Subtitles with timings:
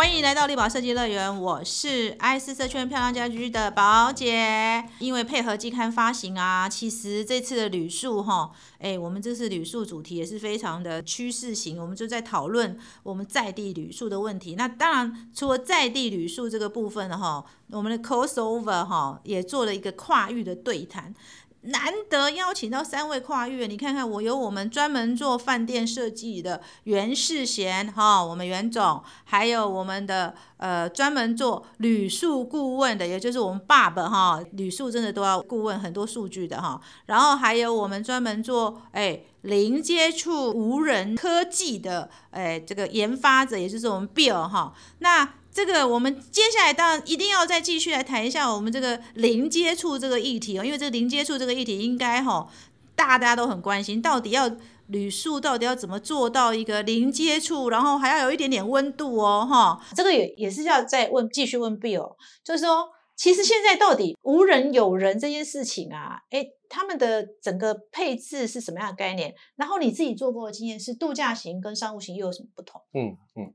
[0.00, 4.82] 欢迎来到力宝设计乐园，我是爱思社圈漂亮家居的宝姐。
[4.98, 14.54] 因为配合季刊发行啊，其实这次的旅宿哈，哎，我们这次旅宿主题也是非常的趋势型，我们就在讨论我们在地旅宿的问题。
[14.54, 21.14] 那当然，除了在地旅宿这个部分的哈，我们的 crossover 哈也做了一个跨域的对谈。
[21.62, 45.34] 难得邀请到三位跨越，你看看我有我们专门做饭店设计的袁世贤哈，我们袁总，还有我们的呃专门做旅宿顾问的，也就是我们爸爸哈，旅宿真的都要顾问很多数据的哈，然后还有我们专门做哎零接触无人科技的哎这个研发者，也就是我们 Bill 哈，那。
[45.52, 52.48] 这个我们接下来当然一定要再继续来谈一下我们这个零接触这个议题哦，因为这个零接触这个议题应该哈，
[52.94, 54.50] 大家都很关心，到底要
[54.86, 69.34] 旅宿到底要怎么做到一个零接触，然后还要有一点点温度哦，哈，这个也也是要再问继续问 Bill，就是说，其实现在到底无人有人这件事情啊，哎，他们的整个配置是什么样的概念？
[69.56, 72.80] 然后你自己做过的经验是度假型跟商务型又有什么不同？
[72.94, 73.52] 嗯嗯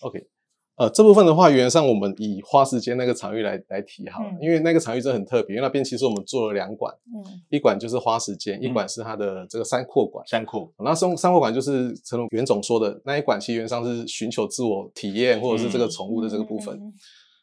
[0.00, 0.28] ，OK。
[0.76, 10.72] 呃，这部分的话，原则上我们以花时间那个场域来来提好了，因为那个场域真的很特别，因为那边其实我们做了两馆，嗯，一馆就是花时间，一馆是它的这个山扩馆，山阔。
[10.78, 16.80] 那山山阔馆就是陈袁总说的那一馆，其实原则上是寻求自我体验或者是这个宠物的这个部分。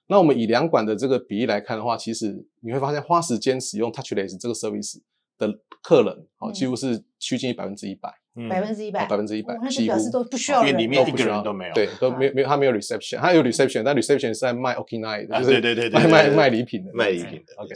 [0.08, 4.98] 那我们以两馆的这个比例来看的话，其实你会发现花时间使用 Touchless 这个 service
[5.38, 5.48] 的
[5.84, 8.12] 客人，哦，几乎是趋近于百分之一百。
[8.48, 17.74] 百分之一百，百分之一百，那表示都不需要因为里面一个人都没有，对，都没有没有，他没有 reception，他有 reception，但 reception 是在卖 okina 的，就是对对对卖卖卖礼品的，卖礼品的，OK。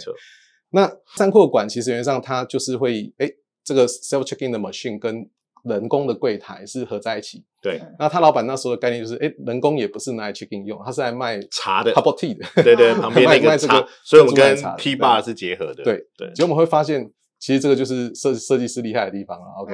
[0.70, 3.30] 那三扩馆其实原则上它就是会，哎，
[3.64, 5.30] 这个 self check in 的 machine 跟
[5.64, 7.80] 人工的柜台是合在一起，对。
[8.00, 16.32] 那他老板那时候的概念就是，哎，人工也不是拿来 check in 用，他是来卖茶的 c u p of tea 的，对对， 旁边那个茶，所以我们跟 P bar 是结合的，对对。
[16.34, 17.10] 结果我们会发现，
[17.40, 19.74] 其实这个就是设设计师厉害的地方了，OK。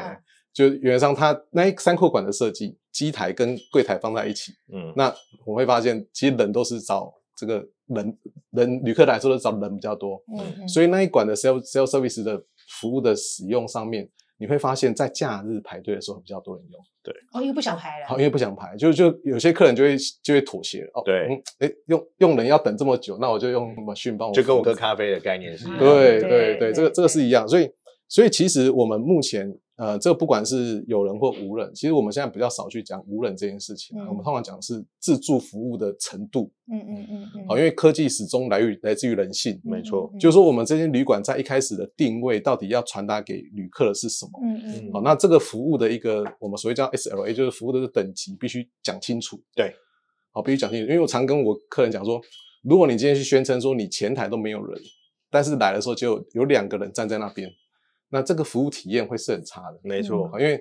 [0.51, 5.13] 就原则上，它那三库管的设计，机台跟柜台放在一起，嗯，那
[5.45, 8.17] 我会发现，其实人都是找这个人
[8.51, 12.43] 人旅客来说，都找人比较多，嗯，所以那一管的 sales sales service 的
[12.79, 27.71] 服务的使用上面，你会发现在假日排队的时候比较多人用，对，哦，因为不想排了，好，因为不想排，就就有些客人就会就会妥协，哦，对，哎，用用人要等这么久，那我就用 machine 帮我，就跟我喝咖啡的概念是，对对对，这个这个是一样，所以
[28.07, 29.55] 所以其实我们目前。
[29.79, 33.97] 呃，这个不管是有人或无人，其实我们现在比较少去讲无人这件事情。
[34.09, 36.51] 我们通常讲的是自助服务的程度。
[36.69, 37.47] 嗯嗯嗯嗯。
[37.47, 39.57] 好，因为科技始终来于来自于人性。
[39.63, 40.11] 没错。
[40.19, 44.31] 就是说，我们这些旅馆在一开始的定位，到底要传达给旅客的是什么？
[44.43, 44.91] 嗯嗯。
[44.91, 49.41] 好，那这个服务的一个我们所谓叫 SLA，就是服务的等级必须讲清楚。
[49.55, 49.73] 对。
[50.33, 50.89] 好，必须讲清楚。
[50.89, 52.19] 因为我常跟我客人讲说，
[52.63, 54.77] 如果你今天去宣称说你前台都没有人，
[55.31, 57.49] 但是来的时候就有两个人站在那边。
[58.09, 60.59] 那这个服务体验会是很差的，没错，因为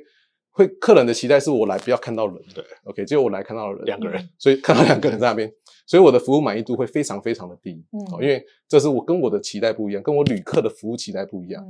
[0.51, 5.49] 会客人的期待是我来不要看到人，对，OK，结果我来看到了人，两个人，所以看到两个人在那边，
[5.87, 11.65] 所以我的服务满意度会非常非常的低，嗯，因为这是我跟我的期待不一样，跟我旅客的服务期待不一样。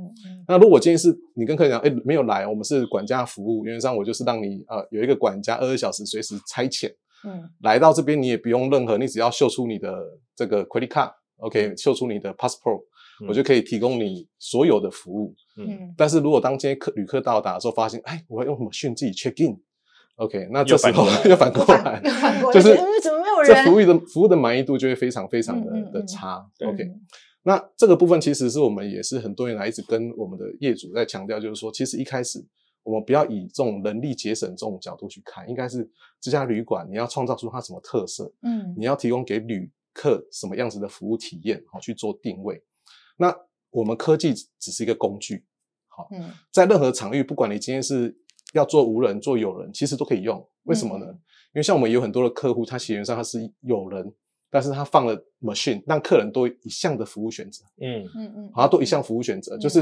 [0.47, 6.91] 那如果今天是你跟客人讲，哎，没有来，我们是管家服务，原则上我就是让你呃有一个管家二十四小时随时差遣，
[7.25, 10.03] 嗯，来到这边你也不用任何，你只要秀出你的
[10.35, 12.81] 这个 credit card，OK，秀出你的 passport。
[13.27, 22.01] 我就可以提供你所有的服务，嗯，但是如果当今天客旅客到达的时候，发现，哎，我要用什么讯自己 check in，OK，那这时候 又反过来，
[22.53, 23.47] 就是怎么没有人？
[23.47, 26.89] 这服务的服务的满意度就会非常非常的的差，OK，
[27.43, 32.39] 那这个部分其实是我们也是很多年来一直跟我们的业主在强调，就是说，其实一开始
[32.83, 35.89] 我们不要以这种人力节省这种角度去看，应该是
[36.21, 42.61] 这家旅馆你要创造出它什么特色，嗯，你要提供给旅客什么样子的服务体验，好去做定位。
[43.19, 43.35] 那
[43.69, 45.45] 我们科技只是一个工具，
[45.89, 46.07] 好，
[46.51, 48.17] 在任何场域，不管你今天是
[48.53, 50.47] 要做无人做有人，其实都可以用。
[50.63, 51.05] 为什么呢？
[51.07, 54.13] 因为像我们有很多的客户，他起源上他是有人，
[54.49, 57.65] 但是他放了 machine，让客人多一项的服务选择。
[57.81, 59.81] 嗯嗯嗯，好，多一项服务选择，就是，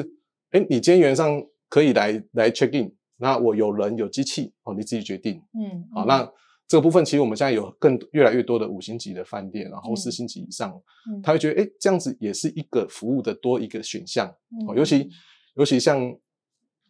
[0.50, 5.42] 哎，你今天原上可以来来 check in，那我有人有机器，哦，你自己决定。
[5.54, 6.30] 嗯，好，那。
[6.68, 10.78] 这个部分其实我们现在有更越来越多的五星级的饭店，然后四星级以上，
[11.24, 14.28] 他会觉得哎，这样子也是一个服务的多一个选项。
[14.68, 15.10] 哦，尤其
[15.56, 16.14] 尤其像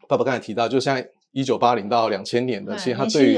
[0.08, 1.00] 爸爸刚才提到，就像
[1.32, 3.38] 一九八零到两千年的，其实他对于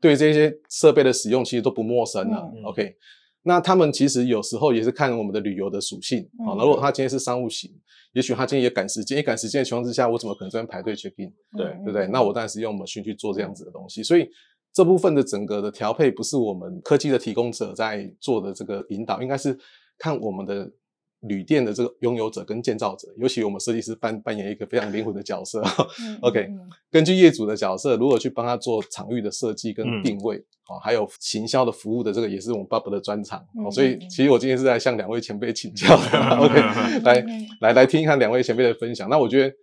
[0.00, 2.48] 对于这些设备的使用其实都不陌生了。
[2.66, 2.94] OK，
[3.42, 6.24] 那他们其实有时候也是看我们的旅游的属性。
[6.46, 7.68] 好，那如果他今天是商务型，
[8.12, 11.32] 也许他今天也赶时间，一赶时间的情况之下，我怎么可能这边排队 check in？
[11.56, 12.06] 对对不对？
[12.06, 14.30] 那我当然是用 machine 去做这样子的东西，所以。
[14.72, 19.58] 这部分的整个的调配不是我们科技的提供者在做的这个引导，应该是
[19.98, 20.70] 看我们的。
[21.24, 25.62] 旅店的这个拥有者跟建造者，尤其我们设计师扮扮演一个非常灵魂的角色。
[26.22, 26.48] OK，
[26.90, 33.38] 根据业主的角色，如何去帮他做场域的设计跟定位，哦，还有行销的服务的这个，也是我们 Bob 的专长。
[33.62, 36.36] 哦，所以其实我今天是在向两位前辈请教的。
[36.38, 36.58] OK，
[37.02, 37.22] 来
[37.60, 39.06] 来来听一看两位前辈的分享。
[39.10, 39.54] 那我觉得，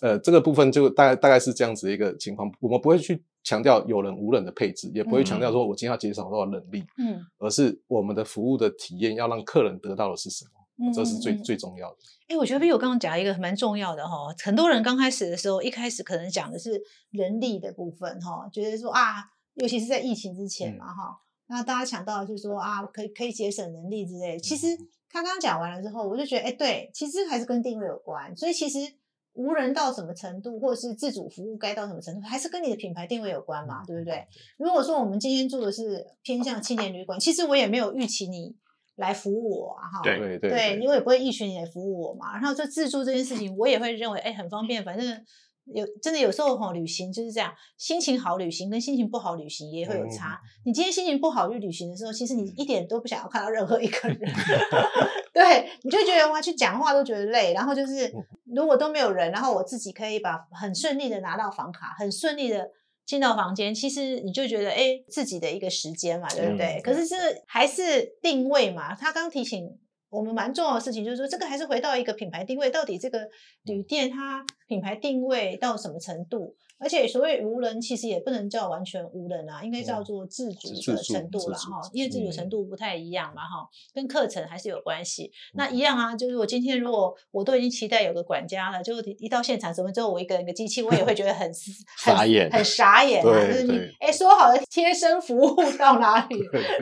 [0.00, 2.50] 呃，这个部分就大概大概是这样子一个情况。
[2.60, 10.50] 我们不会去强调有人无人的配置，也不会强调说我今天要减少多少人力，嗯，而是我们的服务的体验要让客人得到的是什么。
[10.92, 11.96] 这是最最重要的。
[12.28, 19.22] 哎，我觉得比我刚刚讲一个蛮重要的哈，很多人刚开始的时候，一开始可能讲的是人力的部分哈，觉得说啊，
[19.54, 24.36] 尤其是在疫情之前嘛哈，那大家想到就是说啊，可以可以节省人力之类。
[24.40, 24.66] 其实
[25.08, 28.34] 他刚刚讲完了之后，我就觉得哎，对，其实还是跟定位有关。
[28.34, 28.78] 所以其实
[29.34, 34.26] 无人到什么程度，或者是自主服务该到什么程度，还是跟你的品牌定位有关嘛，对不对？
[34.58, 38.56] 如果说我们今天住的是偏向青年旅馆，其实我也没有预期你。
[38.96, 42.34] 来服务我哈，对对对，因为也不会一群人来服务我嘛。
[42.34, 44.84] 然后就自助这件事情，我也会认为哎很方便。
[44.84, 45.24] 反正
[45.64, 50.38] 有真的有时候哈，旅行就是这样，心情好旅行跟心情不好旅行也会有差。
[50.66, 54.18] 你今天心情不好去旅行的时候，其实你一点都不想要看到任何一个人，
[55.32, 57.52] 对，你就觉得哇去讲话都觉得累。
[57.54, 58.12] 然后就是
[58.54, 62.70] 如果都没有人，然后我自己可以把很顺利的拿到房卡，很顺利的。
[63.04, 66.80] 进到房间，其实你就觉得，哎，自己的一个时间嘛，对不对？
[66.82, 67.16] 可是这
[67.48, 68.94] 还是定位嘛。
[68.94, 69.76] 他刚提醒
[70.08, 73.28] 我们蛮重要的事情，就是说，这个还是回到一个品牌定位，到底这个
[73.64, 76.54] 旅店它品牌定位到什么程度？
[76.82, 85.30] 而且所谓无人，其实也不能叫完全无人啊，应该叫做自主的程度了哈，因为自主程度不太一样嘛哈，跟课程还是有关系。
[85.54, 91.48] 那一样啊，就是我今天如果我都已经期待有个管家了，就一到现场，怎么之后我一个人个机器，我也会觉得很
[91.98, 96.36] 傻眼，很傻眼啊，就是你哎说好的贴身服务 到哪里？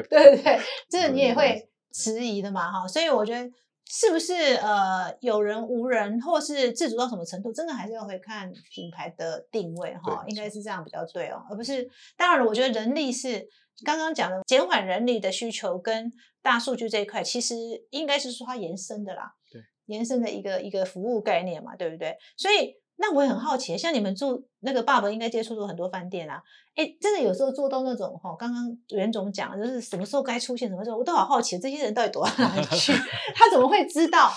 [0.08, 0.58] 对不对？
[0.88, 3.50] 这你也会迟疑的嘛哈，所以我觉得。
[3.92, 13.44] 是不是呃有人无人，或是自主到什么程度，真的还是要回看品牌的定位哈，应该是这样比较对哦，而不是当然了，我觉得人力是
[13.84, 17.56] 刚刚讲的减缓人力的需求跟大数据这一块，其实
[17.90, 22.16] 应该是说它延伸的啦，对，延伸的一个一个服务概念嘛，对不对？
[22.36, 22.78] 所以。
[23.00, 26.42] 那我也很好奇，像你们住那个爸爸应该接触过很多饭店啊，
[26.74, 32.92] 哎，真的有时候做到那种哈，刚刚袁总讲就是什么时候该出现，什么时候我都好好奇，这些人到底躲到哪里去？
[33.34, 34.30] 他怎么会知道？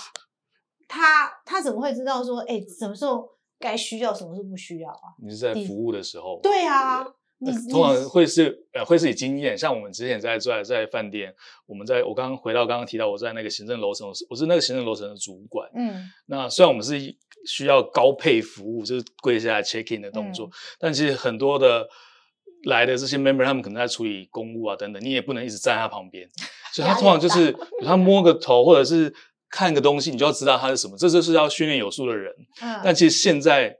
[0.88, 3.28] 他他怎么会知道说，哎，什么时候
[3.58, 5.12] 该需要，什么时候不需要啊？
[5.22, 6.40] 你是在服务的时候？
[6.42, 7.04] 对啊，
[7.40, 9.58] 你通常会是呃，会是以经验。
[9.58, 11.34] 像我们之前在在在饭店，
[11.66, 15.70] 我们在我刚刚回到刚刚提到我在那个行政楼层，我是那个行政楼层的主管。
[15.74, 17.14] 嗯，那虽然我们是。
[17.46, 20.50] 需要高配服务，就是跪下来 check in 的动作。
[20.78, 21.86] 但其实很多的
[22.64, 26.28] 来的这些 member，他们可能在处理公务啊等等，你也不能一直站在他旁边。
[26.72, 27.54] 所以他通常就是
[27.84, 29.14] 他摸个头，或者是
[29.50, 30.96] 看个东西，你就要知道他是什么。
[30.96, 32.32] 这就是要训练有素的人。
[32.82, 33.76] 但其实现在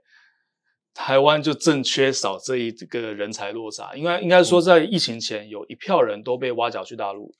[0.93, 3.93] 台湾就正缺少这一个人才落差。
[3.95, 7.33] 应该应该说，在疫情前有一票人都被挖角去大陆。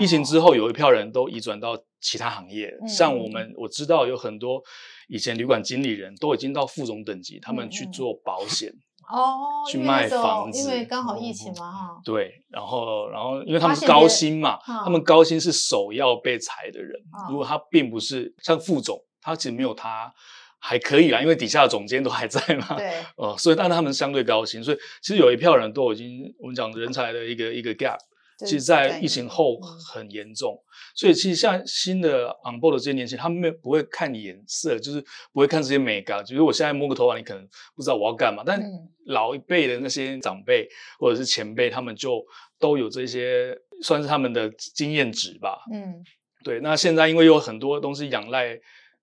[0.00, 4.62] 疫情之后有一票人都移转到其他行业，像我们我知道有很多
[5.08, 8.72] 以前旅馆经理人都已经到副总等级，他们去做保险
[9.10, 12.00] 哦，去卖房子，因为刚好疫情嘛哈。
[12.04, 16.92] 对，然后然后因为他们高薪嘛，他们高薪是首要被裁的人。
[17.28, 20.12] 如果他并不是像副总，他其实没有他
[20.58, 22.76] 还可以啦，因为底下的总监都还在嘛。
[22.76, 27.98] 对，呃，所以但他们相对高薪，所以其实有一票人都已经我们讲人才的一个一个 gap。
[28.46, 29.60] 其实，在疫情后
[29.92, 30.58] 很严重，
[30.94, 35.00] 所以其实像新的 on board 的这些年轻人，他们没不会看颜色，就是
[35.32, 36.24] 不会看这些美感。
[36.24, 38.42] 就是我现在摸个头发，你可能不知道我要干嘛。
[38.46, 38.60] 但
[39.06, 40.66] 老一辈的那些长辈
[40.98, 42.24] 或者是前辈，他们就
[42.58, 45.58] 都有这些，算是他们的经验值吧。
[45.72, 46.02] 嗯，
[46.42, 46.60] 对。
[46.60, 48.58] 那现在因为有很多东西仰赖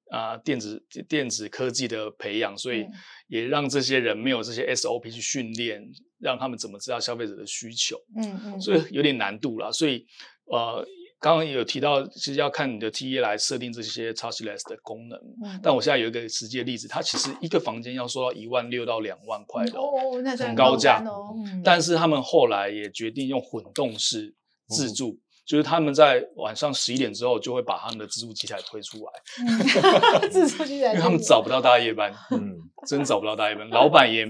[0.09, 2.85] 啊电子电子科技的培养，所以
[3.27, 5.83] 也让这些人没有这些 SOP 去训练。
[6.19, 7.97] 让他们怎么知道消费者的需求？
[8.15, 9.71] 嗯嗯，所以有点难度了。
[9.71, 10.05] 所以
[10.51, 10.85] 呃，
[11.19, 15.17] 刚刚有提到，其实要看你的 T E 来设定这些 touchless 的功能。
[15.43, 21.35] 嗯，但我现在有一个实际的例子，它其实一个房间要收到一万六到两万块的哦，那很高价哦。
[21.63, 24.33] 但是他们后来也决定用混动式
[24.69, 29.11] 自助，就是他们在晚上十一点之后就会把他们的自助机台推出来。
[30.29, 32.57] 自助机台，因为他们找不到大夜班，嗯，
[32.87, 34.25] 真找不到大夜班，老板也。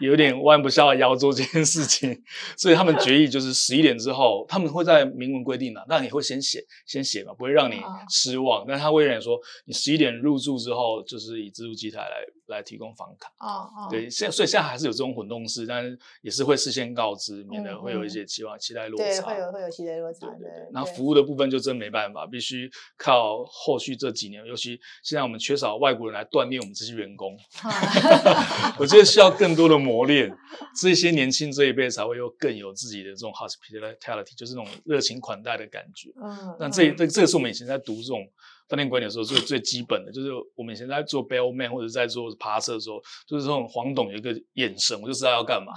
[0.00, 2.22] 有点弯不下腰做这件事情，
[2.56, 7.76] 所以他们决议就是十一点之后，他们会在明文规定的，但你会先写，先写嘛，不会让你
[8.08, 8.64] 失望。
[8.66, 12.16] 但他会让你说，你十一点入住之后，就是以自助机台来
[12.52, 13.32] 来提供房卡。
[13.38, 19.04] 哦哦，对，现所以现在还是有这种混动式，但是也是会事先告知，免得会有一些期望期待落差。
[19.04, 20.26] 对，会有会有期待落差。
[20.26, 20.68] 对对对。
[20.72, 27.36] 然后服务的部分就真没办法，必须靠后续这几年，尤其现在我们缺少外国人来锻炼我们这些员工。
[28.78, 30.30] 我觉得需要更多的磨练，
[30.80, 36.10] 这些年轻这一辈才会有更有自己的这种 hospitality，就是那种热情款待的感觉。
[36.22, 38.26] 嗯，那这这这个是我们以前在读这种
[38.72, 42.96] 饭店管理的时候最最基本的，就是我们以前在做 bellman 或者在做爬车的时候，
[43.28, 45.74] 就是这种黄董有一个眼神，我就知道要干嘛，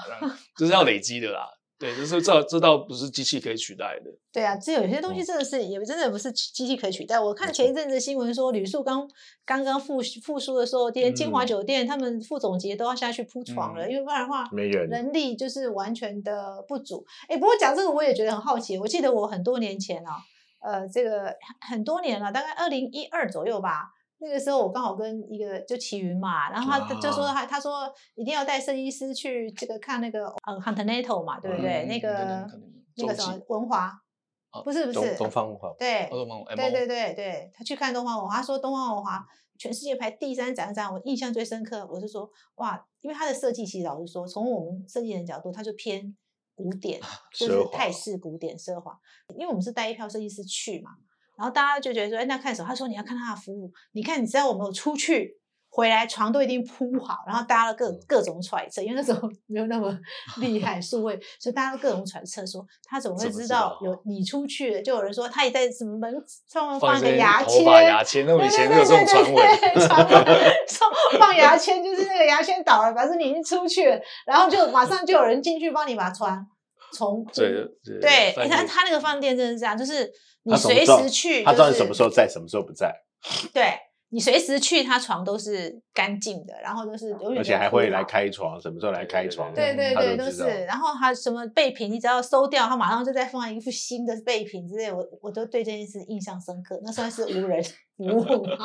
[0.57, 1.45] 就是要累积的啦。
[1.77, 4.09] 对，就是这这倒不是机器可以取代的。
[4.31, 7.19] 对啊，这有些东西真的是也真的不是机器可以取代。
[7.19, 9.05] 我看前一阵子新闻说，旅宿刚
[9.43, 17.05] 刚刚复复苏的时候，连金华酒店他们副总结都要下去铺床了，因为不然的话，没人，人力就是完全的不足。
[17.27, 18.77] 哎，不过讲这个我也觉得很好奇。
[18.77, 20.11] 我记得我很多年前啊，
[20.59, 21.35] 呃，这个
[21.67, 23.89] 很多年了，大概二零一二左右吧。
[24.19, 31.85] 那个时候我刚好跟一个就齐云嘛，然后他就说他他说一定要带设计师去这个看那个呃 h u n t e n a t o 嘛，对不对？
[31.88, 32.47] 那个
[32.95, 33.91] 那个什么文华，
[34.63, 36.07] 不是不是东方文华，对，
[36.55, 39.24] 对对对对，他去看东方文华，他说东方文华
[39.59, 46.15] 全世界排第三展展，我印象最深刻，我是说哇，因为他的设计其实老实说，从我们设计人角度，他就偏
[46.55, 47.00] 古典，
[47.33, 48.97] 就是泰式古典奢华，
[49.35, 50.91] 因为我们是带一票设计师去嘛。
[51.38, 52.67] 然后大家就觉得说，哎，那看什么？
[52.67, 53.71] 他说你要看他的服务。
[53.91, 55.38] 你看，你知道我们有出去
[55.75, 59.94] 回来，床都已经铺好，然后大家都各各种揣测，因为那时候没有那么
[60.39, 64.82] 厉害数位，所以大家都各种揣测说，他怎么会知道有你出去了？
[64.82, 66.13] 就有人说他也在什么门
[66.48, 76.48] 上面放个牙签，牙签，那以前没有这种传闻，传闻放牙签就是那个牙签倒了，反正你已经出去了，然后就马上就有人进去帮你把床
[76.94, 77.51] 从对
[78.00, 80.10] 对，你看他那个饭店真的是这样，就是。
[80.48, 82.94] 你随时去，他知道你什么时候在，什么时候不在。
[83.51, 83.79] 对
[84.15, 87.38] 你随时去，他床都是干净的，然后都是永远。
[87.38, 89.53] 而且还会来开床，什么时候来开床？
[89.53, 90.63] 对对对，都是。
[90.63, 94.89] 然后他什么备品，你只要收掉，他马上就再放一副新的备品之类。
[94.89, 97.62] 我我都对这件事印象深刻，那算是无人
[97.98, 98.48] 服务。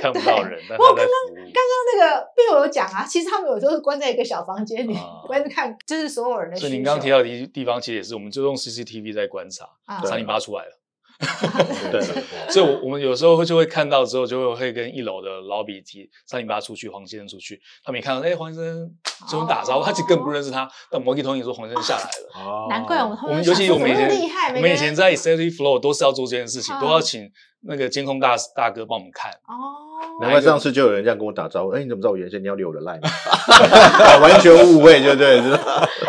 [0.00, 0.60] 看不到人。
[0.66, 4.96] 不过刚刚刚刚那个并有讲啊，其实他们有时候是关在一个小房间里，
[5.28, 6.56] 关着看，就是所有人的。
[6.56, 9.68] 所以您刚刚提到的地方，其实也是我们就用 CCTV 在观察，
[10.04, 10.79] 三零八出来了。
[11.92, 12.00] 对，
[12.50, 18.90] 所以，我我们有时候会就会看到之后，就会会跟一楼的老比提三零八出去，黄先生出去，他们一看到，哎，黄先生
[19.28, 22.42] 这种打招呼，他其实更不认识他，但摩根同意说黄先生下来了。
[22.42, 24.08] 哦，难怪我们我们尤其我们以前
[24.54, 27.30] 我们以前在 c t floor 都是要做这件事情，都要请。
[27.62, 31.70] 那个监控大大哥帮我们看哦，难怪上次就有人这样跟我打招呼。
[31.70, 33.00] 哎，你怎么知道我原先你要留我的 line？
[34.22, 35.40] 完全误会，对不对？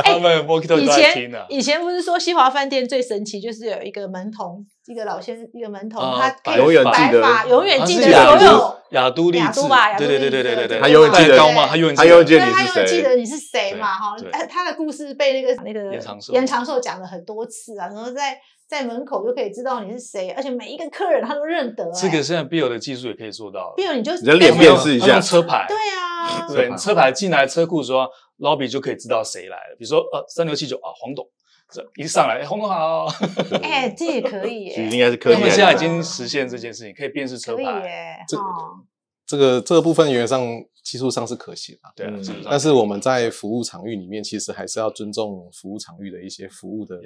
[0.04, 0.46] 他们
[0.82, 6.02] 以前以前不是说西华饭店最神奇就是有一个门童，一个老先一个门童，
[6.44, 11.68] 他永远记得，永远记得所有雅都丽雅都吧，对对对对对对对，他永远记得高吗？
[11.68, 12.86] 他永远他永远记得你是谁？
[12.86, 13.88] 记得你是谁嘛？
[13.88, 14.16] 哈，
[14.50, 15.94] 他的故事被那个那个
[16.32, 18.38] 延长寿讲了很多次啊，然后在。
[18.72, 21.92] 在门口就可以知道你是谁，而且每一个客人他都认得。
[21.92, 23.74] 这个现在 Bill 的技术也可以做到。
[23.76, 25.66] Bill 你就人脸辨识一下车牌。
[25.68, 28.10] 对啊，对，车牌进来车库说
[28.40, 29.76] lobby 就可以知道谁来了。
[29.78, 31.28] 比如说呃三六七九啊黄董，
[31.70, 33.08] 这一上来黄董好。
[33.62, 34.68] 哎，这也可以。
[34.90, 35.34] 应该是可以。
[35.34, 37.64] 他们现在已经实现这件事情，可以辨识车牌。
[37.64, 37.92] 可以
[39.28, 40.42] 这个这个部分原则上
[40.84, 42.14] 技术上是可行啊，对啊，
[42.46, 47.02] 但是我们在服务场域里面，其实还是要尊重服务场域的一些服务的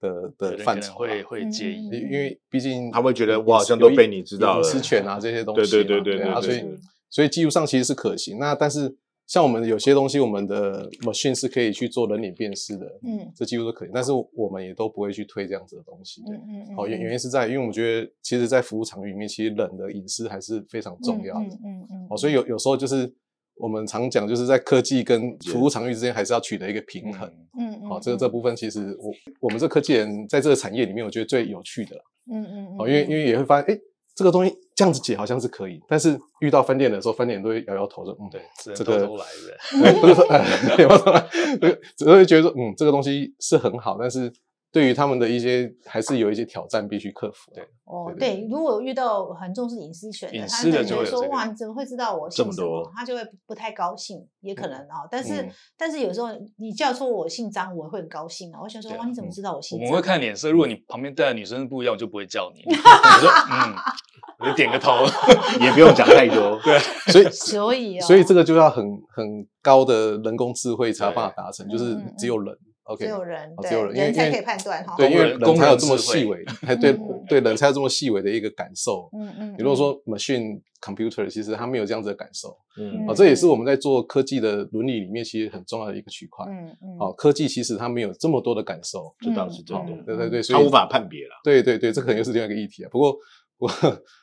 [0.00, 8.96] 的的范畴，会会介意，因为毕竟他会觉得我好像都被你知道了，隐私权啊这些东西，对对对对对，所以所以技术上其实是可行，那但是。
[9.30, 23.08] 像我们有些东西，我们的 machine 是可以去做人脸辨识的，嗯，这几乎都可以，但是我们也都不会去推这样子的东西，嗯嗯好，原原因是在，因为我们觉得，其实，在服务场域里面，其实人的隐私还是非常重要的，嗯嗯嗯，好，所以有有时候就是
[23.54, 31.96] 我们常讲，就是在科技跟服务场域之间，还是要取得一个平衡，嗯嗯，好，这个这部分其实我我们这科技人在这个产业里面，我觉得最有趣的，
[32.32, 33.80] 嗯嗯，好，因为因为也会发现，哎。
[34.14, 38.42] 这个东西这样子解好像是可以，但是遇到饭店的时候，饭店都会摇摇头说：“嗯，对，
[38.74, 40.26] 这个都来的，不是说，
[41.96, 44.32] 只会觉得说，嗯，这个东西是很好，但是。”
[44.72, 47.52] 对于他们的一些还是有一些挑战必须克服。
[47.52, 52.92] 对，哦，对，如果遇到很重视隐私权的，他可能说哇，你怎么会知道我姓什么？
[52.94, 55.08] 他就会不太高兴，也可能哦。
[55.10, 58.60] 但是，但是有时候你叫出我姓张，我会很高兴啊。
[58.62, 59.78] 我想说哇，你怎么知道我姓？
[59.78, 62.62] 我们会看脸色，如果你旁边带的女生不一样，我就不会叫你。
[62.70, 65.04] 我说嗯，就点个头，
[65.60, 66.60] 也不用讲太多。
[66.62, 66.78] 对，
[67.12, 68.84] 所以 所以哦，所以这个就要很
[69.14, 72.56] 很高的人工智慧才有办法达成，就是只有人
[72.92, 74.94] ，OK，只有人哦只有人，因为因为人才可以判断哈。
[74.96, 79.08] 对，因为工人工才有这么细微， 还对嗯对人才有这么细微的一个感受。
[79.12, 82.56] 嗯嗯，你如果说 machine computer，其实它没有这样子的感受。
[82.78, 86.44] 嗯啊，这也是我们在做科技的伦理里面其实很重要的一个区块。
[86.48, 89.14] 嗯嗯，哦，科技其实它没有这么多的感受。
[89.20, 91.32] 这倒是真哦的，对对对，所以它无法判别了。
[91.44, 92.88] 对对对，这可能又是另外一个议题啊。
[92.90, 93.16] 不过，
[93.58, 93.74] 不过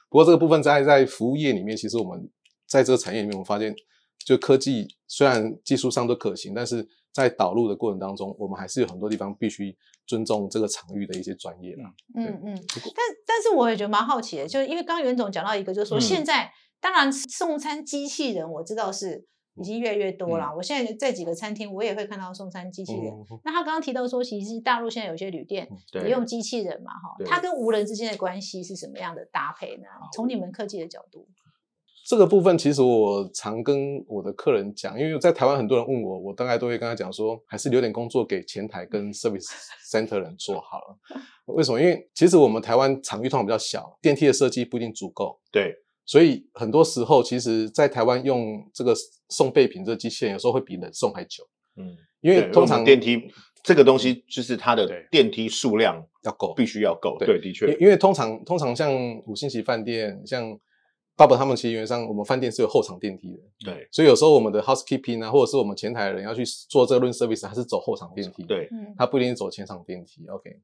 [0.09, 2.29] 不过这个部分在在服务业里面，其实我们
[2.65, 3.75] 在这个产业里面，我们发现，
[4.25, 6.85] 就科技虽然技术上都可行，但是
[7.21, 11.91] 在导入的过程当中，我们还是有很多地方必须尊重这个场域的一些专业啦。
[12.15, 20.53] 嗯嗯，但但是我也觉得蛮好奇的，就是因为刚刚袁总讲到一个，就是说嗯现在、当然送餐机器人我知道是已经越来越多了。
[20.55, 23.11] 我现在在几个餐厅，我也会看到送餐机器人。
[23.11, 29.87] 嗯那他刚刚提到说，其实大陆现在有些旅店对也用机器人嘛，哈，对它跟无人之间的关系是什么样的搭配呢？
[30.13, 31.27] 从你们科技的角度，
[32.07, 39.49] 这个部分其实我常跟我的客人讲，因为在台湾很多人问我，我大概都会跟他讲说，还是留点工作给前台跟 service
[39.91, 40.97] center 人做好了。
[41.47, 41.81] 为什么？
[41.81, 48.95] 因为其实我们台湾场域通常比较小，电梯的设计不一定足够，对，所以很多时候其实，在台湾用这个
[49.27, 51.43] 送备品这个机器人，有时候会比冷送还久，
[51.75, 53.21] 嗯，因为通常电梯
[53.61, 55.05] 这个东西就是它的对。
[55.11, 57.17] 电梯数量要够，必须要够。
[57.19, 57.73] 对对，的确。
[57.73, 58.93] 因，因为通常通常像
[59.25, 60.57] 五星级饭店，像
[61.17, 63.87] 爸爸他们其实原则上我们饭店是有后场电梯的，对。
[63.91, 68.93] 所以有时候我们的 housekeeping 啊，或者是我们前台的人要去做这个 room service，还是走后场电梯。，对，嗯。
[68.95, 70.27] 他不一定走前场电梯。
[70.27, 70.57] OK，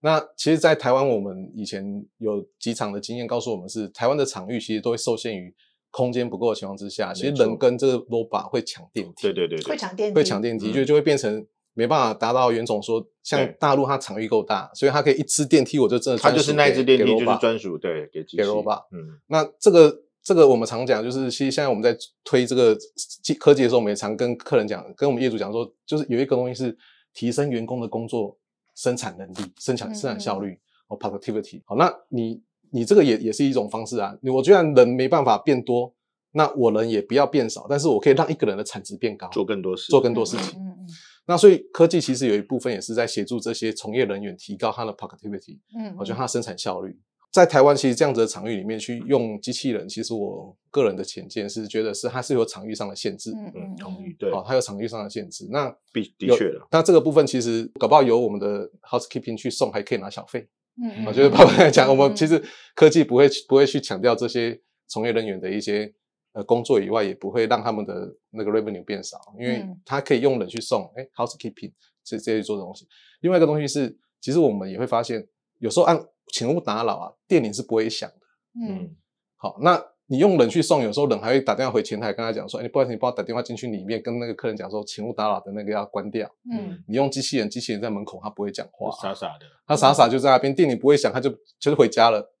[0.00, 5.54] 那其实，在台湾我们以前有几场的经验告诉我们是，台湾的场域其实都会受限于
[5.90, 9.22] 空间不够的情况之下，其实人跟这个 robot 会抢电梯。
[9.22, 17.38] 对对对对，会抢电梯，会抢电梯，嗯就就会变成没办法达到袁总说，像大陆它场域够大，所以它可以一支电梯，我就真的它就是那一支电梯就是专。
[17.40, 22.74] 专属对给机器给 robot 嗯，那这个这个我们常讲，就是其实现在我们在推这个
[23.22, 26.76] 技科技的时候，我们也常跟客人讲，跟我们业主讲说，就是有一个东西是
[27.12, 28.38] 提升员工的工作
[28.74, 31.60] 生产能力、生产嗯生产效率哦，productivity。
[31.66, 32.40] 好，那你
[32.70, 34.16] 你这个也也是一种方式啊。
[34.22, 35.94] 我居然人没办法变多，
[36.32, 40.58] 那我人也不要变少，但是我可以让一个人的产值变高，做更多事，做更多事情。
[40.58, 40.88] 嗯嗯
[41.26, 46.98] 那所以科技其实有一部分也是在协助这些从业人员提高他的 productivity，嗯嗯，我觉得它的生产效率。
[47.32, 55.48] 在台湾，其实这样子的场域里面去用机器人，其实我个人的浅见是觉得是它是有场域上的限制，嗯嗯，同意，嗯对，哦、它有场域上的限制。
[55.50, 60.48] 那的的确的，那这个部分其实搞不好由我们的 housekeeping 去送，还可以拿小费。
[60.80, 62.40] 嗯，我觉得包括来讲，我们嗯其实
[62.76, 65.92] 科技不会不会去强调这些从业人员的一些
[66.34, 71.72] 呃工作以外，也不会让他们的那个 revenue 变少，因为他可以用人去送，哎，housekeeping
[72.04, 72.86] 这这些做的东西。
[73.20, 75.26] 另外一个东西是，其实我们也会发现，
[75.60, 75.98] 有时候按
[76.32, 78.26] 请勿打扰啊，店里是不会响的。
[78.60, 78.96] 嗯嗯，
[79.36, 86.30] 好，那你用人去送，有时候人还会打电话回前台跟他讲说，哎，不好意思，你帮我打电话进去里面跟那个客人讲说，请勿打扰的那个要关掉。
[86.52, 92.33] 嗯你用机器人，机器人在门口他不会讲话，傻傻的，他傻傻就在那边，店里不会响，他就就是回家了。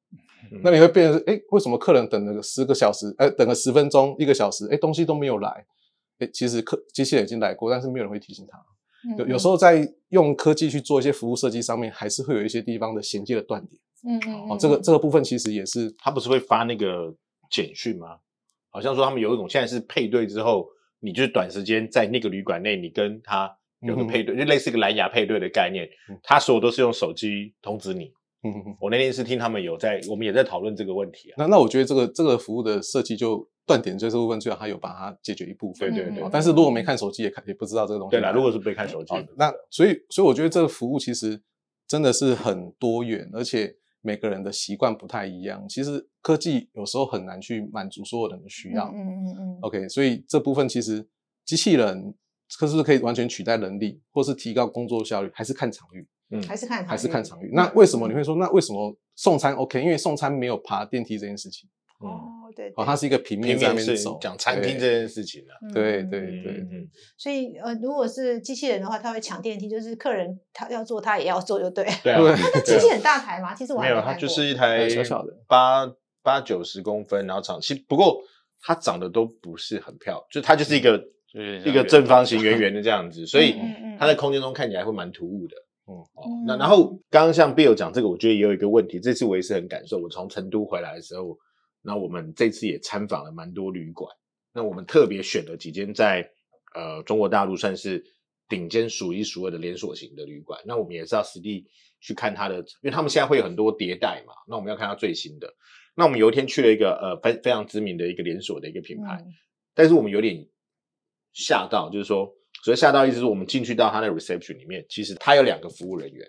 [0.52, 5.66] 嗯那你会变成是，哎，为什么客人等了个十个小时，哎，等了十分钟、一个小时，哎，东西都没有来，
[6.18, 8.58] 哎，其实客机器人已经来过，但是没有人会提醒他。
[8.58, 8.64] 嗯
[9.18, 13.78] 有有时候在用科技去做一些服务设计上面，还是会有一些地方的衔接的断点。
[14.06, 17.14] 嗯嗯哦，这个这个部分其实也是他不是会发那个
[17.50, 18.16] 简讯吗？
[18.70, 20.66] 好像说他们有一种现在是配对之后，
[21.00, 26.18] 你就是短时间在那个旅馆内，你跟他有个配对，就类似一个蓝牙配对的概念嗯。
[26.22, 28.10] 他所有都是用手机通知你。
[28.80, 31.34] 我那天是听他们有在，我们也在讨论这个问题啊。
[31.38, 35.90] 那那我觉得这个这个服务的设计就断点这部分，最好它有把它解决一部分。
[35.90, 38.12] 对对对哦但是如果没看手机也看也不知道这个东西。
[38.12, 41.40] 对啦，如果是没看手机哦，那所以所以我觉得这个服务其实
[41.86, 45.64] 真的是很多元，而且每个人的习惯不太一样。
[45.68, 48.90] 其实科技有时候很难去满足所有人的需要。
[48.94, 51.06] 嗯嗯嗯 OK，所以这部分其实
[51.44, 52.14] 机器人
[52.58, 57.46] 可是不是可以完全取代人力，或是提高工作效率，还是看场域，嗯还是看还是看场域。
[57.48, 59.80] 嗯那为什么你会说，那为什么送餐 OK？
[59.80, 61.68] 因为送餐没有爬电梯这件事情，
[62.00, 62.22] 嗯，哦，
[62.56, 65.52] 对，哦，它是一个平面平面是在那边走，讲餐厅这件事情啊。
[65.72, 71.84] 对对对对所以呃，如果是机器人的话，它会抢电梯，就是客人他要坐，他也要坐，就对。
[72.02, 73.54] 对啊，那机器很大台吗？
[73.54, 75.86] 其实我没有，它就是一台呃小小的八
[76.22, 78.20] 八九十公分，然后长，其实不过
[78.60, 81.00] 它长得都不是很漂亮，就它就是一个
[81.64, 83.54] 一个正方形圆圆的这样子，所以
[83.98, 85.54] 它在空间中看起来会蛮突兀的。
[85.86, 89.98] 嗯哦嗯，那然后刚刚像 Bill 讲这个，我觉得也有一个问题，这次我也是很感受。
[89.98, 91.38] 我从成都回来的时候，
[91.82, 94.10] 那我们这次也参访了蛮多旅馆，
[94.52, 96.28] 那我们特别选了几间在
[96.74, 98.02] 呃中国大陆算是
[98.48, 100.60] 顶尖数一数二的连锁型的旅馆。
[100.64, 101.66] 那我们也是要实地
[102.00, 105.54] 去看它的，因为他们现在会有很多迭代嘛，那我们要看它最新的。
[105.94, 109.22] 那我们有一天去了一个呃非非常知名的一个连锁的一个品牌，
[109.74, 110.44] 但是我们有点
[111.32, 116.26] 吓到，就是说，所以吓到意思是我们进去到他的 reception 里面，其实他有两个服务人员，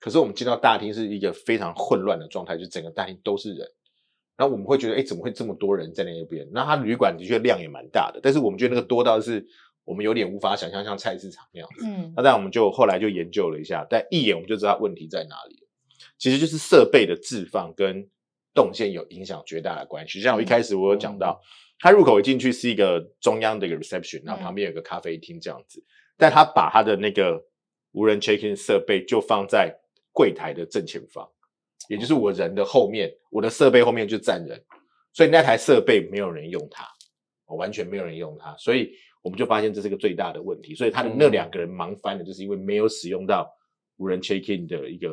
[0.00, 3.68] 可是我们进到大厅是一个非常混乱的状态，就整个大厅都是人。
[4.34, 6.48] 然后我们会觉得，哎，怎么会这么多人在那边？
[6.54, 9.46] 那他旅馆的确量也蛮大的，但是我们觉得那个多到是
[9.84, 11.84] 我们有点无法想象，像菜市场那样子。
[11.86, 15.68] 嗯，那但我们就后来就研究了一下，但一眼我们就知道问题在哪里了。
[16.16, 18.08] 其实就是设备的置放跟
[18.54, 20.22] 动线有影响绝大的关系。
[20.22, 21.38] 像我一开始我有讲到，
[21.78, 25.84] 他入口一进去是一个中央的一个 reception，然后旁边有个咖啡厅这样子，
[26.16, 27.44] 但他把他的那个
[27.92, 29.76] 无人 check in 设备就放在
[30.12, 31.28] 柜台的正前方。
[31.88, 34.58] 也就是我人的后面，我的设备后面就站人，
[35.12, 36.86] 所以那台设备没有人用它，
[37.56, 40.74] 完全没有人用它，所以我们就发现这是个最大的问题。
[40.74, 43.52] 所以他的那两个人忙翻了，就是因为没有使用到
[43.98, 45.10] 无人 check in 的一个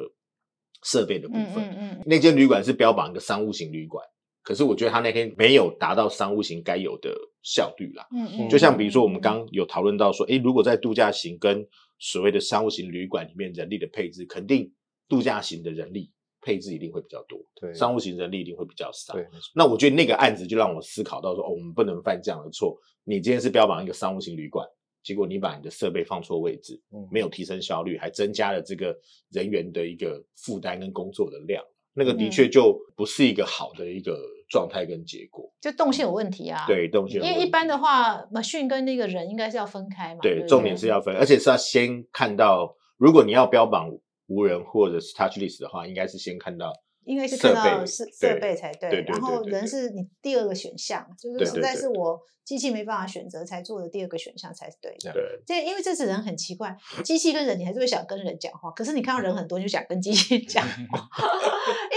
[0.84, 1.56] 设备的部分。
[1.58, 2.04] 嗯嗯。
[2.06, 4.06] 那间旅馆是标榜一个商务型旅馆，
[4.44, 8.08] 可是我觉得他那天没有达到商务型该有的效率啦。
[8.16, 8.50] 嗯嗯。
[8.50, 11.68] 就像比如说我们刚有讨论到说，诶，如果在度假型跟
[12.00, 14.72] 所谓的商务型旅馆里面人力的配置，肯定
[15.08, 16.12] 度假型的人力。
[16.44, 19.14] 配置一定会比较多，对，商务型人力一定会比较少。
[19.14, 19.24] 对，
[19.54, 22.76] 那我觉得那个案子就让我思考到说，哦，我们不能犯这样的错。
[23.04, 24.68] 你今天是标榜一个商务型旅馆，
[25.04, 28.98] 结果你把你的设备放错位置，没有提升效率，还增加了这个
[29.30, 34.18] 人员的一个负担跟工作的量，那个的确就不是一个好的一个
[34.50, 35.52] 状态跟结果。
[35.60, 36.66] 就动线有问题啊？
[36.68, 37.24] 对，动线。
[37.24, 40.20] 因为一般的话，machine 跟那个人应该是要分开嘛。
[40.22, 43.90] 对，重点是要分，而且是要先看到，如果你要标榜。
[44.28, 46.72] 无人或者是 touchless 的话，应该是先看到，
[47.12, 55.12] 应该是看到设设备才对，然后人是你第二个选项，就是实在是我机器没办法选择才做的第二个选项才是对的。
[55.12, 61.10] 对，这因为这次人很奇怪，机器跟人你还是会想跟人讲话，可是你看到人很多你就想跟机器 讲话，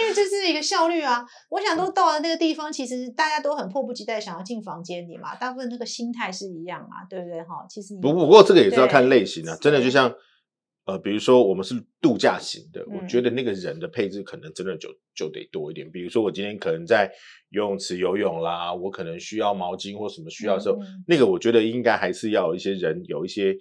[0.01, 1.25] 因为这是一个效率啊。
[1.49, 7.65] 我想都到了那个地方，其实大家都很迫不及待想要进房间里嘛，大部分那个心态是一样啊，对不对哈？
[7.71, 10.13] 其实不不过这个也是要看类型啊，真的就像。
[10.87, 15.91] 呃，比如说我们是度假型的，我觉得那个人的配置可能真的就就得多一点。
[15.91, 17.11] 比如说我今天可能在
[17.49, 23.53] 游泳池游泳啦，我可能需要毛巾或什么需要的时候，那个我觉得应该还是要有一些人有一些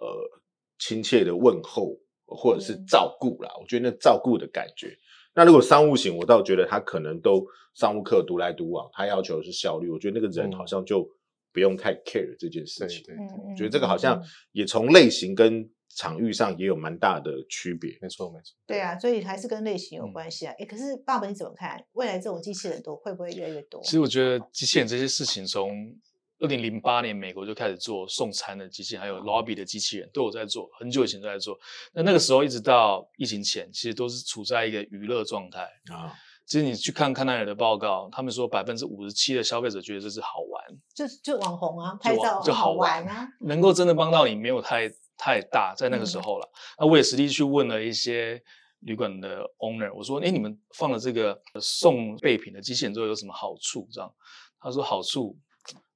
[0.00, 0.40] 呃
[0.78, 3.50] 亲切的问候或者是照顾啦。
[3.60, 4.96] 我觉得那照顾的感觉。
[5.34, 9.90] 那如果商务型，我倒觉得他可能都商务客独来独往，他要求的是效率。
[9.90, 11.06] 我觉得那个人好像就
[11.52, 13.04] 不用太 care 这件事情。
[13.46, 14.18] 我觉得这个好像
[14.52, 15.68] 也从类型跟。
[15.94, 18.54] 场域上也有蛮大的区别，没错没错。
[18.66, 20.54] 对啊，所以还是跟类型有关系啊。
[20.58, 21.84] 哎，可是爸爸你怎么看？
[21.92, 23.82] 未来这种机器人多会不会越来越多？
[23.82, 25.94] 其实我觉得机器人这些事情，从
[26.38, 31.58] 二零零八年美国就开始做送餐的机器人，还有 lobby 的机器人都有在做，很久以前都在做。
[31.92, 35.60] 那那个时候一直到疫情前，其实都是处在一个娱乐状态
[35.92, 36.14] 啊。
[36.46, 44.90] 其实你去看康奈尔的报告，他们说百分之五十七的消费者觉得这是好玩，就就网红啊，拍照就好玩啊，能够真的帮到你没有太。
[45.16, 46.48] 太大，在那个时候了。
[46.78, 48.42] 那我也实地去问了一些
[48.80, 54.12] 旅馆的 owner，我说：“哎，你们放了这个送备品的机器人之后有什么好处？”这样，
[54.58, 55.38] 他说：“好处，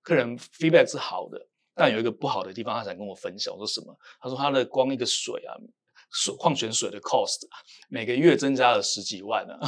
[0.03, 3.53] 客人 feedback 是好的，但有一个不好的地方，他想跟我分享。
[3.53, 3.97] 我说什么？
[4.21, 5.53] 他说他的光一个水啊。”
[6.11, 7.41] 水矿泉水的 cost
[7.89, 9.59] 每个月增加了十几万啊，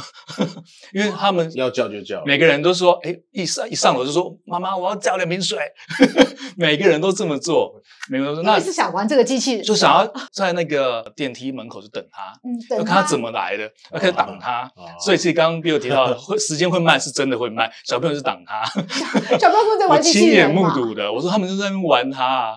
[0.93, 5.57] 因为他们要叫就叫，每个人都说，哎，一上一上楼就说，妈妈，我要叫两瓶水，
[6.57, 12.33] 每个人都这么做，每个人都说，那是想玩这个机器人，就想要在那个电梯门口就等他，
[12.75, 18.63] 要看他怎么来的，要开始挡他，所以其实刚刚 Bill 提到会时间会慢，是真的会慢，小朋友是挡他，
[19.37, 19.89] 小朋友在。
[19.89, 22.55] 玩机器人，亲眼目睹的，我说他们就在那边玩他，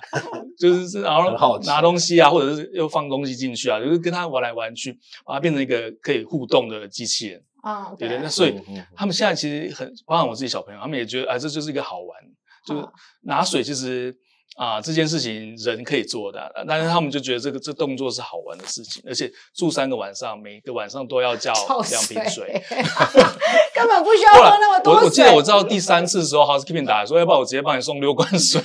[0.59, 3.80] 就是是然后拿东西啊，或者是又放东西进去啊。
[3.80, 8.18] 就是跟他玩来玩去，把它变成一个可以互动的机器人啊，对对。
[8.18, 8.61] 那所以
[8.94, 12.20] 他们现在其实很，包含我自己小朋友，他们也觉得，啊，这就是一个好玩，
[12.66, 12.88] 就是
[13.22, 14.16] 拿水其实。
[14.57, 21.53] 啊，这件事情人可以做的，但是他们就觉得这个这动作是好玩的事情，而且住三个晚上，每个晚上都要叫
[21.91, 22.62] 两瓶水，
[23.75, 28.61] 根本不需要喝那么多我我记得我知道第三次的时候，housekeeping 打说要不然我直接帮你送六罐水，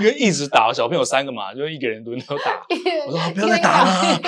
[0.00, 2.64] 因为一直打小朋友三个嘛，就一个人轮流打。
[3.06, 4.20] 我说不要再打了。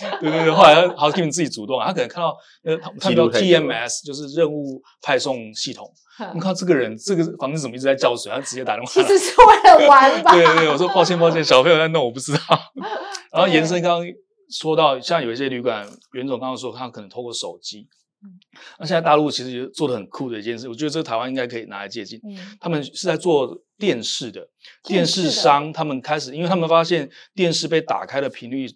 [0.20, 5.90] 对对对，后来 housekeeping 自己主动，他可能看到呃看到 TMS 就是任务派送系统。
[6.34, 8.32] 你看这个人，这个房子怎么一直在叫水？
[8.32, 8.90] 他直接打电话。
[8.90, 10.32] 其实是为了玩吧。
[10.34, 12.40] 对对对，我说抱歉抱歉，小朋友在弄，我不知道。
[13.30, 14.06] 然后延伸刚刚
[14.50, 17.86] 说到，像有一些旅馆，袁总刚刚说他可能透过手机，
[18.78, 22.20] 那现在大陆其实也做的很酷的一件事，我觉得这个台湾应该可以拿来借鉴。
[22.24, 22.36] 嗯。
[22.60, 24.40] 他们是在做电视的，
[24.82, 28.66] 电电视商他们开始，因为他们发现电视被打开的频率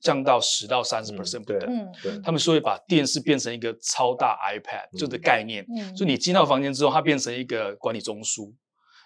[0.00, 2.20] 降到十到三十嗯 percent 不等，嗯对。
[2.22, 8.52] 他们所以把电视变成一个超大 iPad 就的概念，嗯，所以你进到房间之后，它变成一个管理中枢，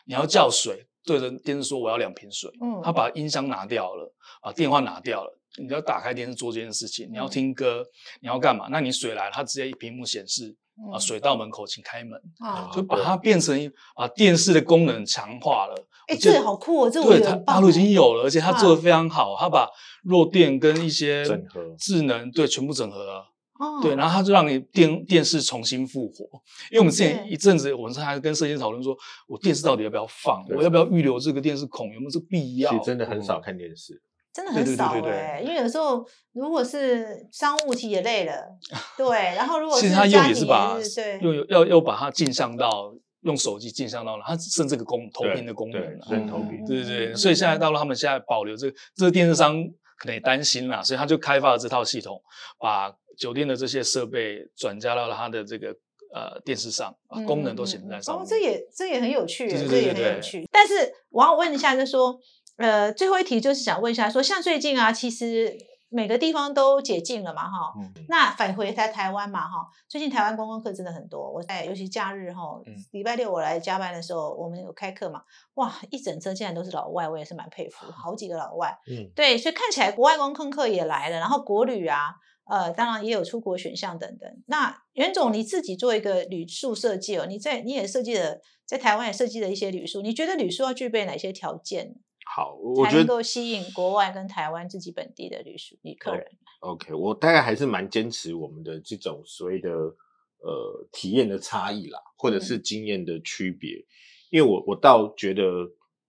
[0.04, 2.82] 你要叫水，对着电视说我要两瓶水，嗯。
[2.84, 7.84] 他把音箱拿掉了，把电话拿掉了，你要打开电视做这件事情，你要嗯听歌，
[8.20, 8.68] 你要干嘛？
[8.70, 10.54] 那你水来了，它直接一屏幕显示
[10.92, 15.88] 啊，嗯水到门口，请开门，啊，就把它变成一把电视的功能强化了。
[16.06, 19.68] 哎，这好酷哦，这我对，大陆已经哎有了，而且它做啊的非常好，它把
[20.02, 23.26] 弱电跟一些整合智能对全部整合了。
[23.58, 26.24] 哦对，然后它就让你电电视重新复活。
[26.70, 30.44] 因为我们之前一阵子，我们还跟设计师讨论说，我电视到底要不要放？
[30.50, 31.92] 我要不要预留这个电视孔？
[31.92, 32.70] 有没有这个必要？
[32.70, 34.00] 其实真的很少看电视。
[34.32, 38.32] 真的对对对很少对因为有时候如果是商务其实也累了，
[38.96, 40.78] 对，然后如果其实它用家庭也是把
[41.20, 46.06] 又要要把它镜像到用手机镜像到了，它剩这个功投屏的功能对啊。
[46.10, 49.56] 人头屏对对对，所以现在到了他们现在保留这个，这个电视商
[49.96, 52.22] 可能也担心啦，所以他就开发了这套系统，
[52.58, 55.74] 把酒店的这些设备转加到了他的这个
[56.14, 58.22] 呃电视上，把功能都显示在上面。
[58.22, 60.46] 哦，这也这也很有趣，这也很有趣。
[60.52, 60.74] 但是
[61.10, 62.16] 我要问一下，就是说，
[62.58, 65.56] 呃，最后一题就是想问一下，说像最近啊，其实
[65.88, 71.32] 每个地方都解禁了嘛，哈，嗯那返回在台湾嘛，哈，最近台湾观光客真的很多。
[71.32, 75.22] 我在尤其假日哈嗯，礼拜六我来加班的时候，我们有开课嘛，
[75.54, 78.76] 哇，一整车竟然都是老外，我也是蛮佩服，好几个老外。
[78.90, 82.16] 嗯，对，所以看起来国外观光客也来了，然后国旅啊，
[82.50, 84.28] 呃，当然也有出国选项等等。
[84.46, 91.94] 那袁总你自己做一个旅宿设计哦，你在你也设计了，在台湾也设计了一些旅宿，你觉得旅宿要具备哪些条件，
[92.30, 96.26] 好，我才能觉得够吸引国外跟台湾自己本地的旅宿旅客人
[96.60, 103.84] ？OK，我大概还是蛮坚持我们的这种所谓的呃体验的差异啦，或者是经验的区别。
[104.30, 105.42] 因为我我倒觉得，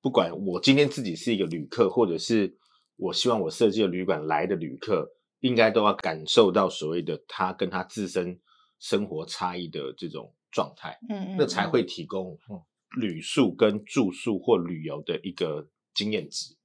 [0.02, 2.58] 不管我今天自己是一个旅客，或者是
[2.98, 8.38] 我希望我设计的旅馆来的旅客，应该都要感受到所谓的他跟他自身
[8.78, 11.00] 生活差异的这种状态。
[11.10, 12.38] 嗯嗯，那才会提供
[13.00, 15.66] 旅宿跟住宿或旅游的一个
[16.00, 16.56] 经验值。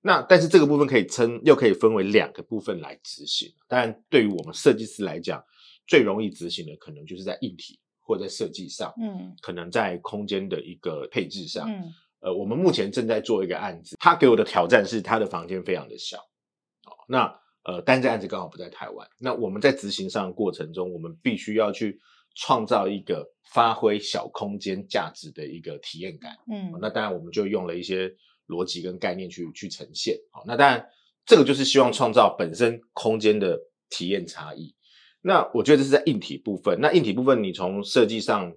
[0.00, 3.48] 那但是这个部分可以称，又可以分为两个部分来执行。
[3.68, 5.40] 当然，对于我们设计师来讲，
[5.86, 11.70] 最容易执行的可能就是在硬体或在设计上，嗯可能在空间的一个配置上。
[11.70, 16.18] 嗯呃，我们目前正在做一个案子，他给我的挑战是他的房间非常的小。
[16.18, 17.26] 哦，那
[17.64, 19.08] 呃，但这案子刚好不在台湾。
[19.20, 22.00] 那我们在执行上的过程中，我们必须要去
[22.34, 26.36] 创造一个发挥小空间价值的一个体验感。
[26.50, 28.12] 嗯哦那当然，我们就用了一些
[28.52, 30.16] 逻辑跟概念去去呈现。
[30.30, 30.86] 好，那当然，
[31.24, 34.74] 这个就是希望创造本身空间的体验差异。
[35.22, 36.78] 那我觉得这是在硬体部分。
[36.80, 38.52] 那硬体部分，你从设计上，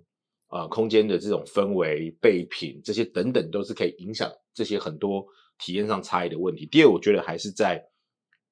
[0.49, 5.25] 呃，空间的这种氛围、备品这些等等，都是可以影响这些很多
[5.58, 6.65] 体验上差异的问题。
[6.65, 7.84] 第二，我觉得还是在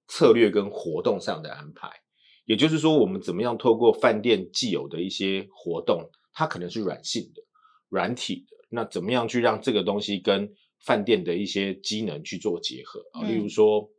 [0.07, 1.89] 策略跟活动上的安排。
[2.45, 7.41] 也就是说，我们怎么样透过饭店既有的一些活动，它可能是软性的、
[7.89, 10.53] 软体的，那怎么样去让这个东西跟
[10.83, 13.23] 饭店的一些机能去做结合啊？
[13.27, 13.89] 例如嗯说，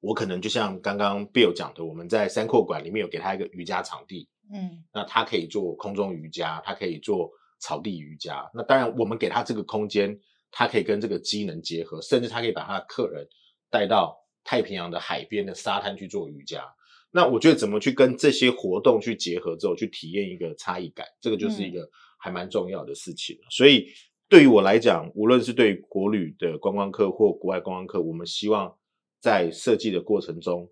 [0.00, 8.48] 我可能就像刚刚 Bill 讲的，我们在三阔馆里面有给他一个瑜伽场地，嗯那他可以做空中瑜伽，他可以做草地瑜伽。
[8.54, 13.26] 那当然，我们给他这个空间，他可以跟这个机能结合，甚至他可以把他的客人
[13.70, 16.62] 带到太平洋的海边的沙滩去做瑜伽。
[17.10, 23.38] 那我觉得怎么去跟这些活动去结合之后，去体验一个差异感，这个就是一个还蛮重要的事情。
[23.48, 23.88] 所以
[24.28, 28.76] 对于我来讲，无论是对于国旅的观光客或国外观光客，我们希望
[29.20, 30.68] 在设计的过程中，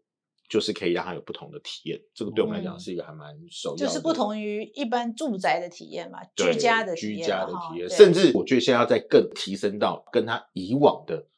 [0.48, 2.00] 就是可以让他有不同的体验。
[2.14, 11.28] 这个对我们来讲嗯是一个还蛮首要的，就是不同于一般住宅的体验嘛，居家的体居家的体验，甚至我觉得现在要再更提升到跟他以往的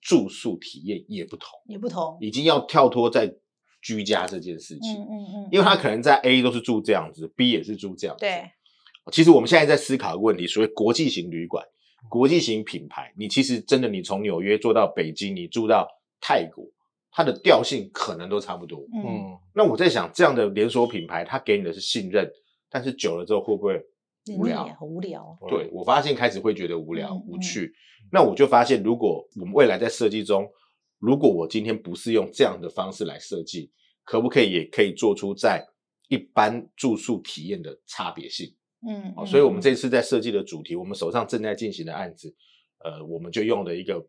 [0.00, 2.18] 住宿体验也不同，也不同。
[2.20, 3.34] 已经要跳脱在
[3.80, 8.20] 居家这件事情，嗯嗯嗯，因为他可能在 A 都是住这样子，B 也是住这样子。
[8.20, 8.50] 对，
[9.10, 11.64] 其实我们现在在思考一个问题，所谓国际型旅馆、
[12.08, 15.88] 国际型品牌，你其实真的你从纽约做到北京，你住到
[16.20, 16.64] 泰国，
[17.10, 18.80] 它的调性可能都差不多。
[18.94, 22.30] 嗯嗯，那我在想，这样的连锁品牌，它给你的是信任，
[22.70, 23.80] 但是久了之后会不会
[24.36, 24.64] 无聊？
[24.78, 25.36] 很无聊。
[25.48, 27.72] 对我发现开始会觉得无聊、嗯无趣。
[28.12, 30.48] 那我就发现，如果我们未来在设计中，
[30.98, 33.70] 如果我今天不是用这样的方式来设计，
[34.04, 35.66] 可不可以也可以做出在
[36.08, 38.54] 一般住宿体验的差别性？
[38.86, 42.34] 嗯，所以我们嗯这次在设计的主题，我们手上正在进行的案子，
[42.78, 44.04] 呃，我们就用了一个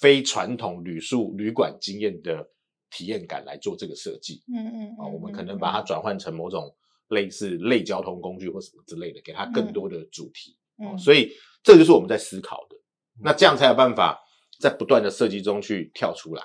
[0.00, 2.48] 非传统旅宿旅馆经验的
[2.90, 4.42] 体验感来做这个设计。
[4.54, 6.74] 嗯嗯啊、我们可嗯能把它转换成某种
[7.08, 10.56] 类似类交通工具或什么之类的，给它更多的主题。
[10.82, 11.30] 嗯，所以
[11.62, 12.76] 这就是我们在思考的。
[13.20, 14.18] 那这样才有办法
[14.58, 16.42] 在不断的设计中去跳出来，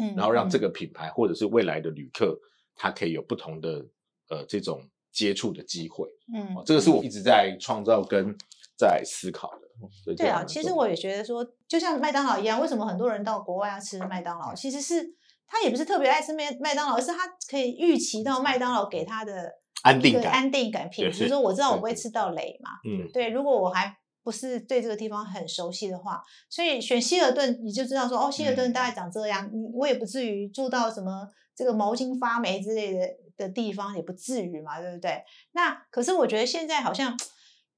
[0.00, 2.38] 嗯，然后让这个个品牌或者是未来的旅客，
[2.76, 3.84] 他可以有不同的
[4.28, 6.08] 呃这种接触的机会。
[6.34, 8.34] 嗯哦，这个是我一直在创造跟
[8.76, 10.14] 在思考的。
[10.16, 14.54] 对啊，其实我也觉得说，就像麦当劳一样，为什么很多人到国外要吃麦当劳？
[14.54, 15.02] 其实是
[15.46, 21.20] 他也不是特别爱吃麦麦当劳，而是他可以预期到麦当劳给他的安定感安定感、品质。
[21.20, 33.00] 对说我知道我不会吃到雷嘛，嗯对，如果我还不是对这个地方很熟悉的话，所以选希尔顿你就知道说，哦，希尔顿嗯大概长这样，你我也不至于住到什么这个毛巾发霉之类的
[33.36, 35.22] 的地方，也不至于嘛，对不对？
[35.52, 37.16] 那可是我觉得现在好像。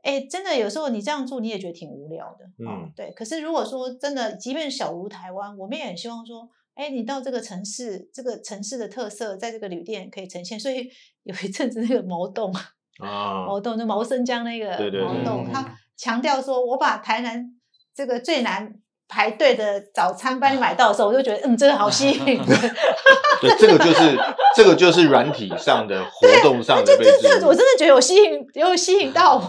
[0.05, 3.11] 哎，真的有时候你这样做，你也觉得挺无聊的，哦嗯，对。
[3.13, 10.61] 可是如果说真的，即便小如台湾，我们也很希望说，哎，你到这个城市，这个城市的特色在这个旅店可以呈现。
[10.61, 10.91] 所以
[11.23, 12.53] 有一阵子那个毛洞，
[12.99, 17.59] 啊，毛洞就毛生江那个毛洞，嗯他强调说，我把台南
[17.95, 22.39] 这个最难排队的早餐帮你买到的时候，我就觉得，嗯，这个好吸引人。
[23.41, 24.19] 对，这个就是
[24.57, 29.43] 这个就是软体上的活动上的被这这我真的觉得有吸引，有吸引到我，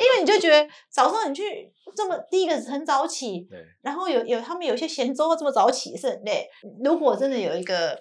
[0.00, 6.48] 因为你就觉得早上你去这么第一个很早起，对，然后有有他们有些咸粥这么早起是很累。
[6.82, 7.98] 如果真的有一个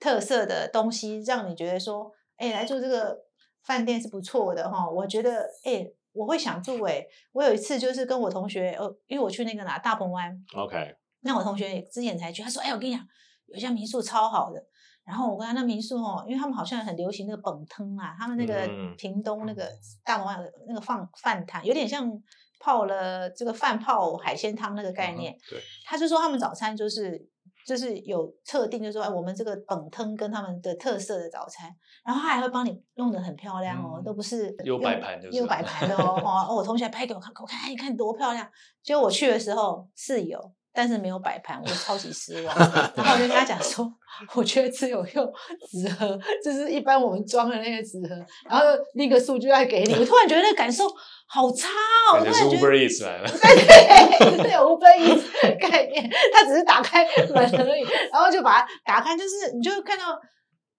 [0.00, 3.18] 特色的东西，让你觉得说，哎，来住这个
[3.64, 5.86] 饭店是不错的哈，我觉得哎。
[6.14, 13.06] 我会想住哎、我有一次就是跟我同学，呃，因为我去那个哪大鹏湾，OK，那我同学之前才去，他说：“哎、我跟你讲，
[13.46, 14.64] 有一家民宿超好的。”
[15.04, 19.68] 然后我跟他那民宿哦，因为他们好像很流行那个本汤啊，他们那个嗯屏东那个。
[20.02, 22.10] 大鹏湾那个放饭汤，有点像
[22.58, 25.36] 泡了这个饭泡海鲜汤那个概念。
[25.50, 27.28] 对，他就说他们早餐就是
[27.64, 31.74] 就是有特定，就是说哎，我们这个本汤跟他们的特色的早餐，
[32.04, 36.20] 然后他还会帮你弄得很漂亮哦，嗯都不是有摆盘就是有摆盘的哦。
[36.22, 38.46] 哦，哦我同学还拍给我看，我看，哎，你看多漂亮。
[38.82, 42.54] 结果我去的时候是有，但是没有摆盘，我超级失望。
[42.96, 43.90] 然后我就跟他讲说，
[44.34, 45.32] 我觉得只有用
[45.70, 48.14] 纸盒，就是一般我们装的那个纸盒，
[48.50, 49.94] 然后那个数据要给你。
[49.94, 50.84] 我突然觉得那个感受
[51.26, 51.68] 好差
[52.12, 53.28] 哦，我感觉是突然觉得 Uber Eats 来了。
[53.30, 60.20] 对对，有 Uber Eats 的概念，他只是打开门而已，然后就把它打开，就是你就会看到。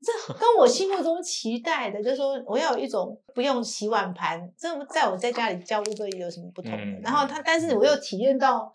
[0.05, 6.77] 这跟我心目中期待的，就是说我要有一种不用洗碗盘，这在我在家里教 Uber 有什么不同的？
[6.77, 8.71] 嗯然后他，但是我又体验到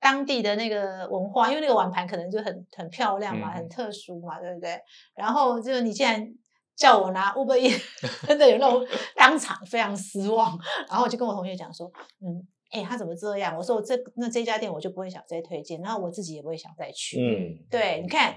[0.00, 4.80] 当地的那个文化，因为那个碗盘可能就很很漂亮嘛，嗯很特殊嘛，对不对？
[5.14, 6.26] 然后就你既然
[6.74, 7.82] 叫我拿 Uber Eats，
[8.26, 8.84] 真的有那种
[9.14, 10.58] 当场非常失望，
[10.88, 11.86] 然后我就跟我同学讲说，
[12.20, 12.46] 嗯。
[12.72, 13.56] 哎、他怎么这样？
[13.56, 17.18] 我说我这那这家店我就不会想再推荐，然后我自己也不会想再去。
[17.20, 18.36] 嗯，对，你看，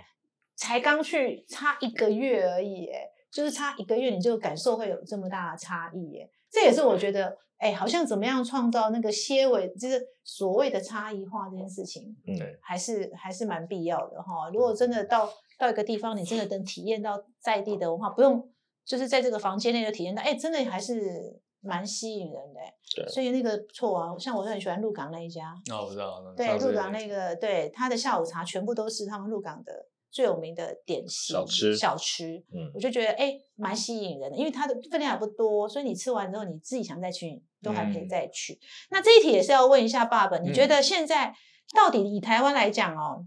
[0.56, 14.50] 才刚去差一个月而已，哎，就是差一个月，你就感受会有这么大的差异，哎，这也是我觉得，哎，好像怎么样创造那个些微，就是所谓的差异化这件事情，嗯还是还是蛮必要的哈。
[14.54, 18.48] 如果真的到到一个地方，你真的能体验到在地的文化，不用
[18.86, 26.22] 就是在这个房间内就体验到，哎，真的还是蛮吸引人的，哎对所以那个不错啊，像我就很喜欢鹿港那一家，哦，我知道。
[26.38, 38.60] 对，鹿港那个，对他的下午茶全部都是他们鹿港的最有名的点心小吃小吃，嗯我就觉得哎，蛮吸引人的，因为它的分量也不多，所以你吃完之后，你自己想再去，都还可以嗯再去。
[38.92, 41.34] 那这一题也是要问一下爸爸，你觉嗯得现在
[41.76, 43.26] 到底以台湾来讲哦，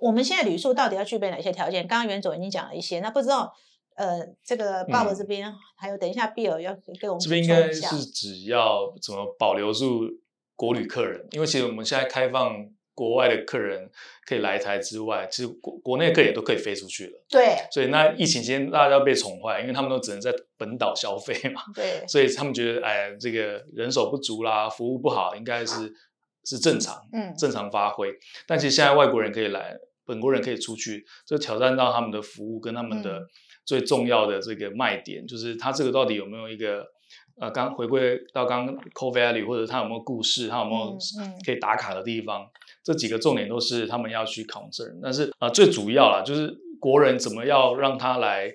[0.00, 1.86] 我们现在旅宿到底要具备哪些条件？
[1.86, 3.52] 刚刚袁总已经讲了一些，那不知道。
[3.96, 10.02] 呃，这个爸爸嗯这边、还有等一下 Bill 要给我们这边应该是只要怎么保留住
[10.54, 12.54] 国旅客人，因为其实我们现在开放
[12.96, 13.88] 国外的客人
[14.26, 17.24] 可以来台之外，其实国国内客也都可以飞出去了。
[17.28, 25.92] 对所以那疫情期间大家要被宠坏，因为他们都只能在本岛消费嘛， 对所以他们觉得哎，这个人手不足啦，服务不好，应该是
[26.44, 28.10] 是正常，嗯正常发挥。
[28.46, 33.26] 但其实现在外国人可以来，本国人可以出去，这挑战到他们的服务跟他们的嗯
[33.66, 36.86] 最重要的这个卖点，就是他这个到底有没有一个
[37.38, 40.96] 呃，刚回归到刚刚 core value，或者他有没有故事，他有没有
[41.44, 42.46] 可以打卡的地方，
[42.86, 45.00] 这几个重点都是他们要去 concern。
[45.02, 48.52] 但是呃，最主要啦，就是国人怎么要让他来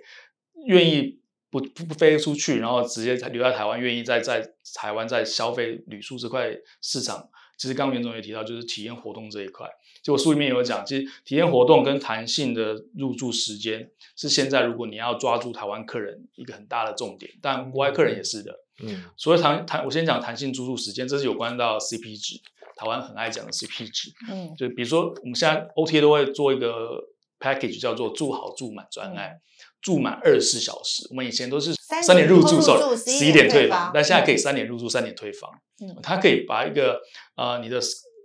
[0.68, 6.50] 愿意不不不飞出去，然后直接留在台湾，愿意在在台湾在消费旅宿这块
[6.82, 7.30] 市场。
[7.58, 9.68] 其实刚刚袁总也提到，就是体验活动这一块。
[10.02, 18.62] 就我书里面有讲，其实体验活动跟弹性的入住时间是现在如果你要抓住台湾客人一个很大的重点，但国外客人也是的。
[18.84, 22.42] 嗯所以弹弹，我先讲弹性住宿时间，这是有关到 CP 值，
[22.82, 24.12] 台湾很爱讲的 CP 值。
[24.32, 27.00] 嗯就比如说我们现在 OTA 都会做一个
[27.40, 29.40] package 叫做住好住满专案。
[29.82, 31.08] 住满二十四小时。
[31.10, 31.74] 我们以前都是
[32.04, 32.62] 三点入住
[32.96, 35.50] 十一点退房，但现在可以三点入住，三点退房。
[35.84, 37.02] 嗯，它可以把一个
[37.36, 37.80] 呃你的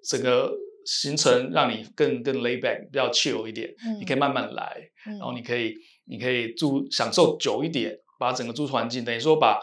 [0.07, 0.53] 整个
[0.85, 9.59] 行程让你更更 lay back，比较 chill 一点，你可以慢慢来，然后你可以你可以住享受久一点，把整个住环境等于说把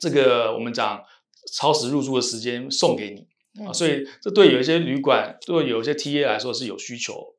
[0.00, 1.02] 这个我们讲
[1.52, 3.26] 超时入住的时间送给你。
[3.66, 7.34] 啊，所以这对有一些旅馆，对有一些 T A 来说是有需求，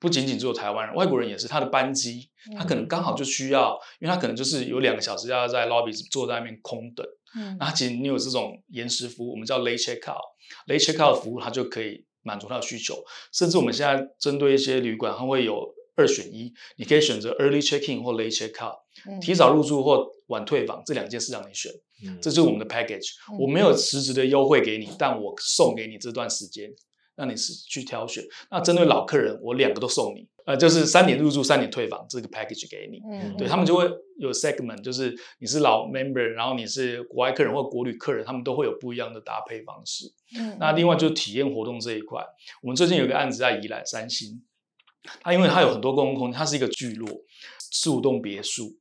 [0.00, 1.46] 不仅仅只有台湾人，外国人也是。
[1.46, 2.28] 他的班机，
[2.58, 7.06] 他可能刚好就需要，因为他可能就是有两个小时要在 lobby 坐在那边空等。
[7.36, 13.04] 嗯，那其实你有这种延时服务，我们叫 late check out，late check out 的服务，它就可以满足他的需求。
[13.32, 18.76] 甚至我们现在针对一些旅馆，它会有二选一，你可以选择 early check in 或 late check out，
[19.20, 21.72] 提早入住或晚退房，这两件事让你选。
[22.20, 26.70] 这就是我们的 package，我没有实质的优惠给你，但我送给你这段时间，
[27.14, 28.22] 让你是去挑选。
[28.50, 33.00] 那针对老客人，我两个都送你，呃，就是三点入住，三点退房，这个 package 给你。
[33.10, 33.88] 嗯，对他们就会
[34.18, 40.12] 有 segment，就是你是老 member，然后你是国外客人或国旅客人，他们都会有不一样的搭配方式。
[40.38, 42.22] 嗯，那另外就是体验活动这一块，
[42.60, 44.42] 我们最近有个案子在宜兰三星，
[45.22, 47.08] 它因为它有很多公共空间，它是一个聚落，
[47.72, 48.76] 四五栋别墅。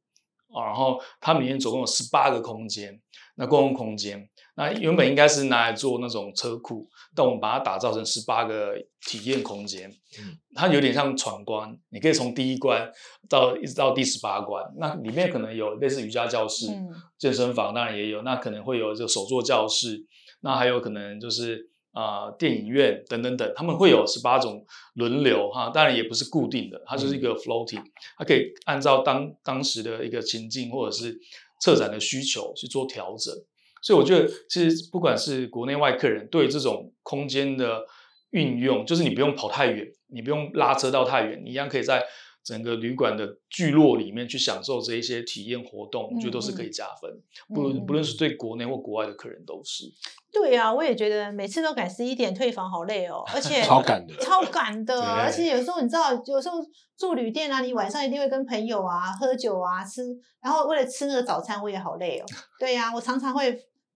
[0.54, 2.99] 啊，然后它里面总共有十八个空间，
[3.36, 8.76] 那公共空间，那原本应该是拿来做那种车库，但我们把它打造成十八个
[9.08, 9.89] 体验空间，
[10.20, 12.89] 嗯，它有点像闯关，你可以从第一关
[13.28, 16.68] 到一直到第十八关，那里面可能有类似瑜伽教室、
[17.18, 20.06] 健身房，当然也有，那可能会有这个手作教室，
[20.41, 21.73] 那还有可能就是。
[21.94, 24.66] 啊，电影院等等等，他们会有十八种
[24.96, 27.84] 轮流哈，当然也不是固定的，它就是一个 floating，
[28.18, 31.18] 它可以按照当当时的一个情境或者是
[31.62, 33.34] 策展的需求去做调整。
[33.82, 37.86] 所以我觉得，其实不管是国内外客人对这种空间的
[38.32, 42.04] 运用，就是你不用跑太远，你不用拉车到太远，你一样可以在
[42.44, 47.10] 整个旅馆的聚落里面去享受这一些体验活动，我觉得都是可以加分。
[47.48, 49.86] 不不论是对国内或国外的客人都是。
[50.32, 56.58] 对啊，我也觉得每次都赶十一点退房好累哦，而且 超赶的，超赶的，而且有时候你知道，有时候
[56.98, 60.02] 住旅店啊，你晚上一定会跟朋友啊喝酒啊吃，
[60.41, 62.26] 然后为了吃那个早餐，我也好累哦。
[62.60, 63.56] 对呀，我常常会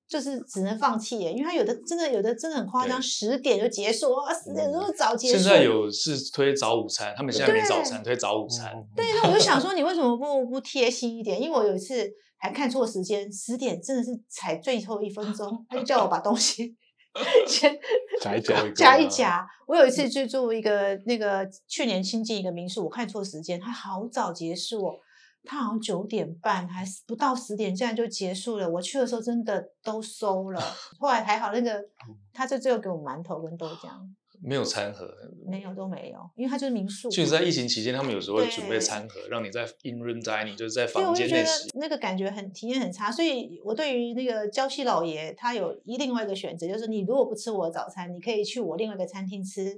[0.10, 5.38] 就是只能放弃耶，因为他有的真的有的真的很夸张，十点就结束啊，十点钟早结束。
[5.38, 8.74] 现在有是推早午餐，他们现在没早餐，推早午餐。
[8.96, 11.42] 对，那我就想说，你为什么不不贴心一点？
[11.42, 12.12] 因为我有一次。
[12.40, 16.78] 还看错时间，十点真的是才最后一分钟，他就叫我把东西
[17.48, 17.76] 先
[18.22, 19.44] 夹一夹， 夹一夹。
[19.66, 24.86] 我有一次去住一个那个去年新进一个民宿，我看错时间，他好早结束，
[25.48, 28.70] 他好像九点半还是不到十点，这样就结束了。
[28.70, 30.62] 我去的时候真的都收了，
[31.00, 31.84] 后来还好，那个
[32.34, 33.90] 他就最后给我馒头跟豆浆。
[34.40, 35.12] 没有餐盒，
[35.48, 37.10] 没有都没有，因为他就是民宿。
[37.10, 41.68] 就是在疫情期间，他们有时候会准备餐盒，让你在 in room dining，就是在房间内食。
[41.74, 49.76] 那个感觉很体验很差，所以我对于那个礁溪老爷，他有一另外一个选择，就是你如果不吃我的早餐，你可以去我另外一个餐厅吃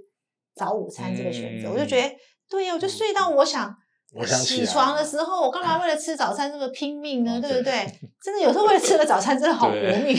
[0.53, 1.71] 早午餐这个选择。
[1.71, 2.13] 我就觉得，
[2.49, 3.73] 对呀，我就睡到我想。
[4.15, 7.39] 我想起床的时候，我干嘛为了吃早餐这么拼命呢？
[7.39, 7.85] 对不对？
[8.21, 10.17] 真的有时候为了吃个早餐，真的好搏命。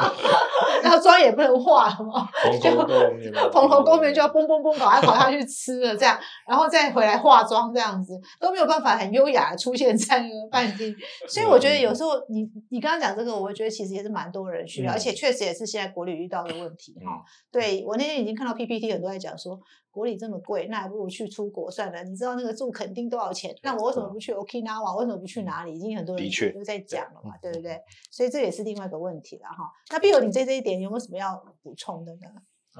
[0.82, 2.28] 然后妆也不能化了嘛，
[2.62, 2.70] 就
[3.50, 10.94] 蓬头垢面就要嘣嘣嘣，赶快跑下去吃了，这样，然后再回来化妆，这样子都没有办法很优雅的出现在那个 饭厅。
[11.26, 17.22] 所以我觉得有时候你你刚刚讲这个，我觉得其实也是蛮多人需要，而且确实也是现在国旅遇到的问题哈。
[17.50, 19.58] 对我那天已经看到 PPT 很多在讲说。
[19.94, 22.02] 国旅这么贵，那还不如去出国算了。
[22.02, 23.54] 你知道那个住肯定多少钱？
[23.62, 24.98] 那我为什么不去 Okinawa？
[24.98, 25.74] 为什么不去哪里？
[25.74, 27.80] 已经很多人都在讲了嘛，对不对？
[28.10, 29.70] 所以这也是另外一个问题了哈。
[29.90, 32.28] 那 Bill，你在这一点有没有什么要补充的呢？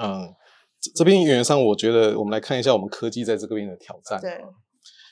[0.02, 0.34] 嗯，
[0.94, 4.20] 这边原则上，我觉得我们来看一下我们科技在这个边的挑战。
[4.20, 4.44] 对，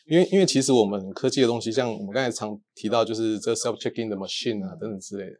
[0.07, 5.37] 因为因为其实我们科技的东西，像我们刚才常提到，就是这 self checking 的 machine 啊等等之类的，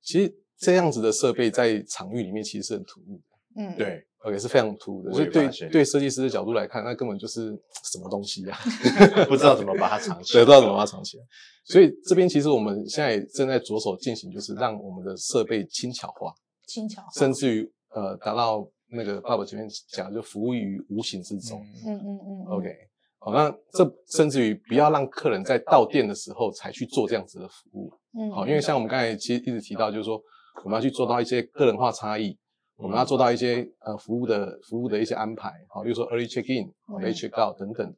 [0.00, 3.62] 其实这样子的设备在场域里面其实是很突兀的。
[3.62, 4.06] 嗯，对。
[4.32, 7.48] 也是非常突兀的，所以对对设计师的角度来看，那根本就是
[7.92, 8.58] 什么东西呀？
[9.28, 11.24] 不知道怎么把它藏起来，不知道怎么把它藏起来。
[11.66, 16.32] 所以这边其实我们现在正在着手进行，就是让我们的设备轻巧化，
[16.66, 21.60] 轻巧，甚至于呃达到那个爸爸前面讲，就服务于无形之中。
[21.86, 22.46] 嗯嗯嗯。
[22.48, 22.68] OK，
[23.18, 27.92] 好，那这甚至于不要让客人在到店的时候才去做这样子的服务。
[28.18, 28.30] 嗯。
[28.30, 30.20] 好，因为像我们刚才其实一直提到，就是说
[30.64, 32.38] 我们要去做到一些个人化差异。
[32.76, 37.96] 我们要做到一些呃服务的服务的一些安排，好，比如说 early check in、late check out 等等的，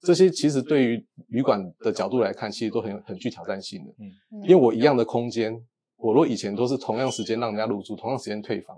[0.00, 3.90] 这些其实对于旅馆的角度来看，其实都很很具挑战性的。
[3.98, 5.54] 嗯，因为我一样的空间，
[5.96, 8.76] 我若以前都是同样时间让人家入住，同样时间退房，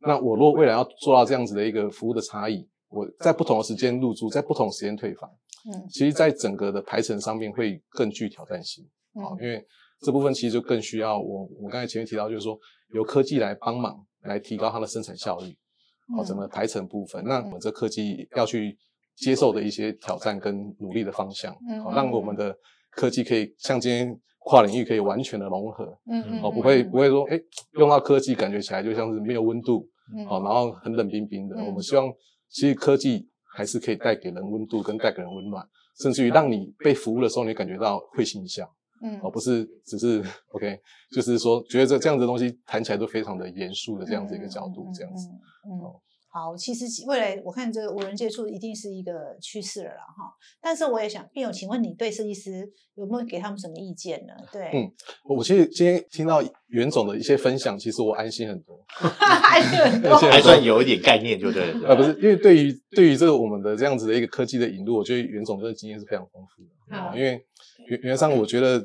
[0.00, 5.30] 那我若未来要做到这样子的一个服务的差异，我在不同的时间入住，在不同时间退房，
[5.66, 8.84] 嗯，其实，在整个的排程上面会更具挑战性
[9.14, 9.62] 啊，因为
[10.00, 12.58] 这部分其实就更需要我我刚才前面提到，就是说
[12.94, 15.56] 由科技来帮忙，来提高它的生产效率，
[16.16, 18.76] 好，整个排程部分，那我们这科技要去
[19.16, 22.56] 接受的一些挑战跟努力的方向，好，让我们的
[22.90, 27.40] 科技可以像今天跨领域可以完全的融合，嗯嗯，哦，不会不会说，哎，
[27.78, 29.88] 用到科技感觉起来就像是没有温度，
[30.28, 31.56] 好，然后很冷冰冰的。
[31.64, 32.12] 我们希望
[32.48, 35.66] 其实科技还是可以带给人温度跟带给人温暖，
[36.00, 38.68] 甚至于让你被服务的时候，你感觉到会心一笑。
[39.04, 40.80] 嗯，而不是只是 OK，
[41.14, 45.28] 就是说觉得这这样子的东西谈起来都非常的严肃的这样子一个角度，这样子。
[45.68, 45.78] 嗯，
[46.30, 50.32] 好，其实未来我看这个无人接触一定是一个趋势了啦，哈。
[50.60, 54.32] 但是我也想，并有请问你对设计师有没有给他们什么意见呢？
[54.50, 54.90] 对，嗯，
[55.24, 58.84] 我其实今天听到袁总的一些分享，其实我安心很多，
[59.20, 61.88] 安心很 多，还算有一点概念，就对了。
[61.88, 67.46] 呃，不是，因为对于对于这个我们的这样子的一个科技的引入，我觉得袁总这个经验是非常丰富的，因为
[67.86, 68.84] 原原上我觉得。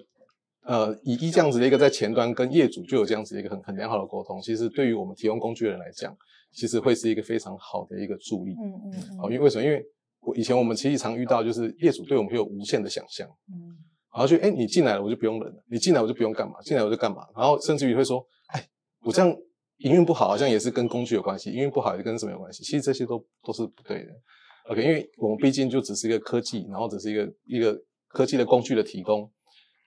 [0.70, 6.15] 呃，以一这样子的一个在前端跟业主就有这样子的一个很很良好的沟通，其实对于我们提供工具人来讲，
[6.51, 8.51] 其实会是一个非常好的一个助力。
[8.51, 9.17] 嗯嗯嗯。
[9.17, 9.63] 好，因为为什么？
[9.63, 9.84] 因为
[10.20, 13.28] 我以前我们其实常遇到就是业主对我们会有无限的想象。
[13.51, 13.76] 嗯。
[14.13, 17.26] 然后就哎，你进来了我就不用忍了，你进来我就不用干嘛，进来我就干嘛。
[17.36, 18.63] 然后甚至于会说，哎，
[19.01, 19.36] 我这样
[19.78, 22.63] 营运不好，好像也是跟工具有关系；营运不好也跟什么有关系？
[22.63, 24.11] 其实这些都都是不对的。
[24.70, 27.76] OK，因为我们毕竟就只是一个科技，然后只是一个一个
[28.07, 29.28] 科技的工具的提供。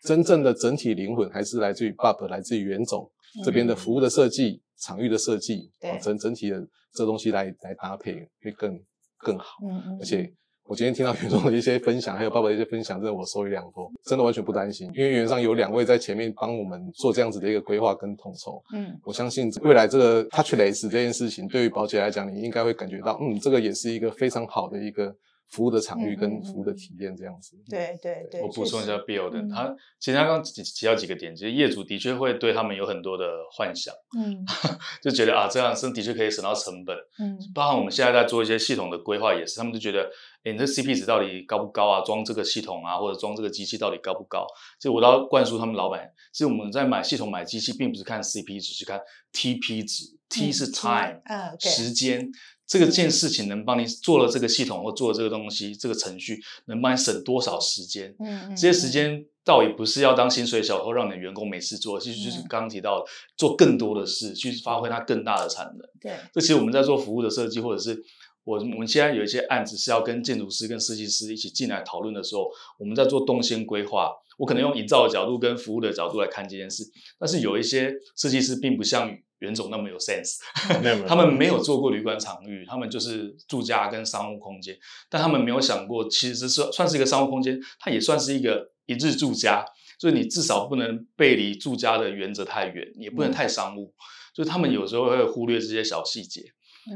[0.03, 3.09] 真正的整体灵魂还是来自于 Bob，来自于袁总
[3.45, 6.61] 这边的服务的设计、场域的设计，整整体的
[6.93, 8.79] 这东西来来搭配会更
[9.19, 9.59] 更好。
[9.65, 9.99] 嗯嗯。
[10.01, 10.29] 而且
[10.65, 18.61] 我今天听到袁总的一些分享，还有爸爸的一些分享，真的我受益良多，真的完全不担心，因为原上有两位在前面帮我们做这样子的一个规划跟统筹。
[18.75, 18.99] 嗯。
[19.05, 25.15] 我相信未来这个 Touchless 这件事情，对于宝姐来讲，你应该会感觉到，嗯，这个也是一个非常好的一个。
[25.49, 28.41] 服务的场域跟服务的体验这样子，对对对。
[28.41, 34.45] 我补充一下 Bill 的，他其实他刚提提到几个点，其实业主的确会对他们有很多的幻想，嗯，
[35.03, 40.11] 就觉得啊这样是的确可以省到成本，嗯，包含我们现在在做一些系统的规划也是，他们就觉得，
[40.45, 42.01] 哎，你这 CP 值到底高不高啊？
[42.03, 44.47] 装这个系统啊，或者装这个机器到底高不高？
[44.81, 48.99] 所以我都要灌输他们老板，其实我们在买系统买机器，并不是看 CP 值，是看
[49.33, 52.31] TP 值，T 是 time，嗯，时间。
[52.67, 58.15] 这个件事情能帮你做了这个系统或做了这个东西，这个程序能帮你省多少时间？
[58.21, 63.05] 嗯，这些时间倒也不是要当薪水小偷，让你的员工没事做，其实就是刚刚提到
[63.37, 65.87] 做更多的事，去发挥它更大的产能。
[66.01, 68.01] 对，这其实我们在做服务的设计，或者是
[68.45, 72.49] 我我们现在有一些案子是要跟建筑师、跟设计师一起进来讨论的时候，
[72.79, 76.85] 我们在做动线规划，我可能用营造的角度跟服务的角度来看这件事，
[77.19, 79.19] 但是有一些设计师并不像。
[79.43, 80.39] 袁总那么有 sense，
[81.07, 84.79] 他们没有做过旅馆场域，他们就是住家跟商务空间，
[85.11, 89.65] 但他们没有想过，其实是算是一个商务空间，它也算是一个一日住家，
[89.99, 93.93] 所以你至少不能背离住家的原则太远，也不能太商务，
[94.33, 96.43] 所以他们有时候会忽略这些小细节。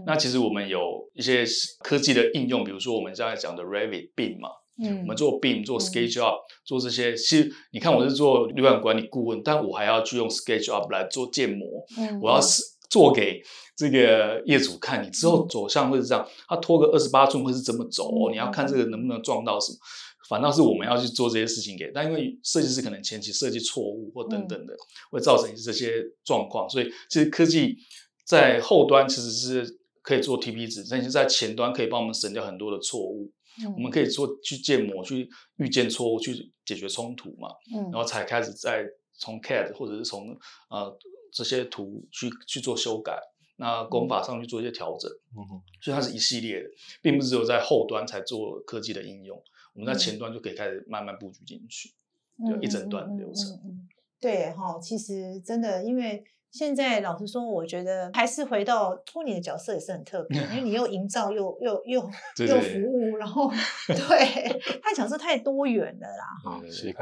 [0.06, 0.80] 那其实我们有
[1.14, 1.44] 一些
[1.80, 4.50] 科技的应用，比如说我们刚才讲的 Revit BIM 嘛。
[4.82, 11.66] 嗯，我们做 BIM 做 SketchUp 做这些，其实你看我是做旅馆管理顾问，但我还要去用 SketchUp 来做建模。
[11.96, 13.42] 嗯，我要是做给
[13.74, 18.28] 这个业主看，你之后走向会是这样，他拖个二十八寸会是怎么走？
[18.30, 19.78] 你要看这个能不能撞到什么，
[20.28, 21.90] 反倒是我们要去做这些事情给。
[21.94, 24.74] 但因为设计师可能前期设计错误或等等的，
[25.10, 27.76] 会造成这些状况，所以其实科技
[28.24, 33.30] 在后端其实是可以做 TP 值，但是在前端可以帮我们省掉很多的错误。
[33.74, 38.84] 我们可以做去建模，去预见错误，去解决冲突嘛，然后才开始再
[39.14, 40.36] 从 CAD 或者是从
[40.68, 40.98] 呃
[41.32, 43.18] 这些图去去做修改，
[43.56, 45.10] 那工法上去做一些调整。
[45.36, 46.68] 嗯哼，所以它是一系列的，
[47.00, 49.42] 并不是只有在后端才做科技的应用，
[49.74, 51.90] 我们在前端就可以开始慢慢布局进去，
[52.46, 53.88] 就一整段流程。
[54.20, 56.24] 对哈，其实真的因为。
[56.50, 62.00] 现在老实说，我觉得还是回到托尼的角色也是很特别，因为你又营造又又又
[62.46, 63.50] 又服务，然后
[63.88, 66.60] 对他角色太多元了啦，哈，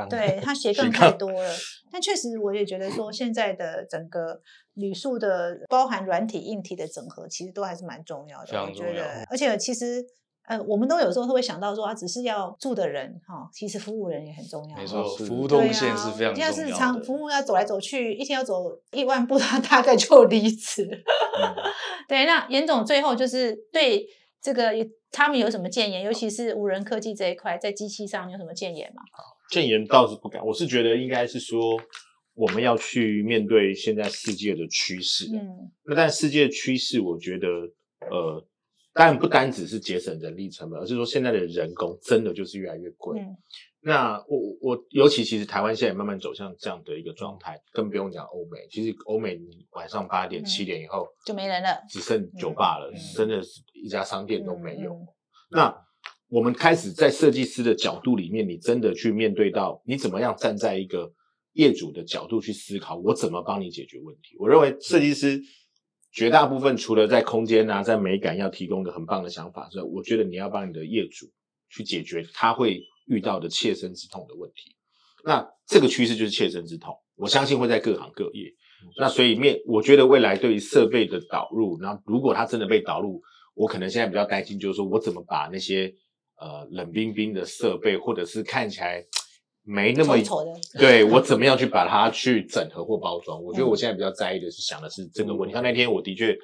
[0.08, 1.50] 对他斜杠太多了。
[1.92, 4.40] 但确实我也觉得说，现在的整个
[4.74, 8.60] 旅宿的包含软体硬体的整合，其实都还是蛮重要的。
[8.60, 10.04] 我觉得，而且其实。
[10.46, 14.76] 呃，我们都有时候会想到说，啊只是要住的人哈，其实服务人也很重要。
[14.76, 16.52] 没错，服务动线是非常重要的。
[16.52, 20.86] 现在是长服务要走来走去，一天要走一万步，他大概就离职。
[22.06, 24.06] 对，那严总最后就是对
[24.42, 24.72] 这个
[25.10, 26.02] 他们有什么建言？
[26.02, 29.02] 尤其是无人科技这一块，在机器上有什么建言吗？
[29.50, 31.58] 建言倒是不敢，我是觉得应该是说，
[32.34, 35.24] 我们要去面对现在世界的趋势。
[35.34, 37.48] 嗯，那但世界趋势，我觉得
[38.10, 38.46] 呃。
[38.94, 43.20] 当然不单只是节省人力成本，而是说现在的人工真的就是越来越贵。
[43.80, 48.66] 那我我尤其其实台湾现在慢慢走向这样的一个状态，更不用讲欧美。
[48.70, 49.38] 其实欧美
[49.72, 54.96] 晚上八点七点以后就没人了，只剩酒吧了，真的是一家商店都没有。
[55.50, 55.76] 那
[56.28, 61.12] 我们开始在设计师的角度里面，你真的去面对到你怎么样站在一个
[61.52, 64.34] 业主的角度去思考，我怎么帮你解决问题？
[64.38, 65.38] 我认为设计师
[66.14, 71.26] 绝大部分除了在空间啊，在美感要提供一个很棒的想法之外，我觉得你要帮你的业主
[71.68, 72.80] 去解决他会。
[73.06, 74.74] 遇到的切身之痛的问题，
[75.26, 78.50] 那这个趋势就是切身之痛，我相信会在各行各业。
[78.98, 83.20] 那所以面，我觉得未来对于设备的导入，然后如果它真的被导入，
[83.52, 85.94] 我可能现在比较担心，就是说我怎么把那些
[86.40, 89.04] 呃冷冰冰的设备，或者是看起来
[89.64, 93.42] 没那么丑的 对我怎么样去 把它去整合或包装？
[93.42, 95.52] 我觉得我现在比较在意的是想的是这个问题。
[95.52, 96.36] 像那天我的确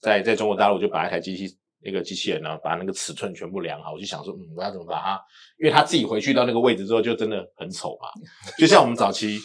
[0.00, 1.56] 在在中国大陆就把一台机器。
[1.80, 5.20] 那个机器人呢，把那个尺寸全部量好，我就想说，嗯，我要怎么把它？
[5.60, 8.08] 因为他自己回去到那个位置之后，就真的很丑嘛。
[8.58, 9.38] 就像我们早期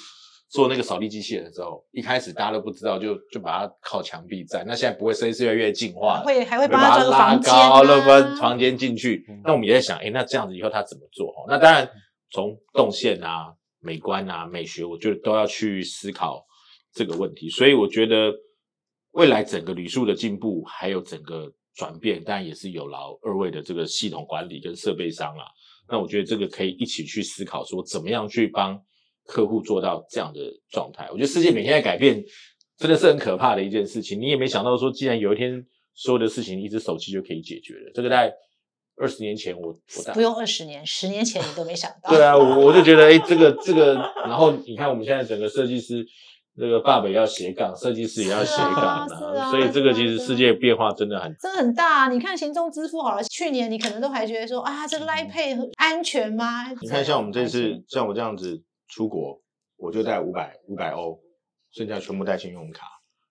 [0.49, 4.65] 做那个扫地机器人的时候，一开始大家都不知道，就就把它靠墙壁站。
[4.67, 9.23] 那现在不会，声音是越来越进化，会还会把它拉高，那个房间进去。
[9.45, 11.31] 那我们也在想，哎，那这样子以后他怎么做？
[11.47, 11.87] 那当然，
[12.33, 16.45] 从动线啊、美观啊、美学，我觉得都要去思考
[16.91, 17.49] 这个问题。
[17.49, 18.33] 所以我觉得
[19.11, 21.53] 未来整个旅宿的进步，还有整个。
[21.75, 25.45] 转变，当然也是有劳二位的这个系统管理跟设备商啊。
[25.89, 28.79] 那我觉得这个可以一起去思考，说怎么样去帮
[29.25, 31.09] 客户做到这样的状态。
[31.09, 32.23] 我觉得世界每天在改变，
[32.77, 34.21] 真的是很可怕的一件事情。
[34.21, 35.65] 你也没想到说，既然有一天
[35.95, 38.31] 所有的事情一只手机就可以解决了，这个在
[38.97, 42.09] 二十年前我我不用二十年，十年前你都没想到。
[42.09, 46.05] 对啊，我我就觉得，哎，这个这个，然后你看我们现在整个设计师。
[46.55, 52.09] 那个爸爸也要斜杠，设计师也要斜杠啊，所以这个其实世界变化真的很，真的很大。
[52.09, 56.71] 你看行动支付好了，去年你可能都还觉得说啊，这个赖配安全吗？
[56.79, 59.41] 你看像我们这次像我这样子出国，
[59.77, 61.19] 我就带五百五百欧，
[61.71, 62.85] 剩下全部带信用卡。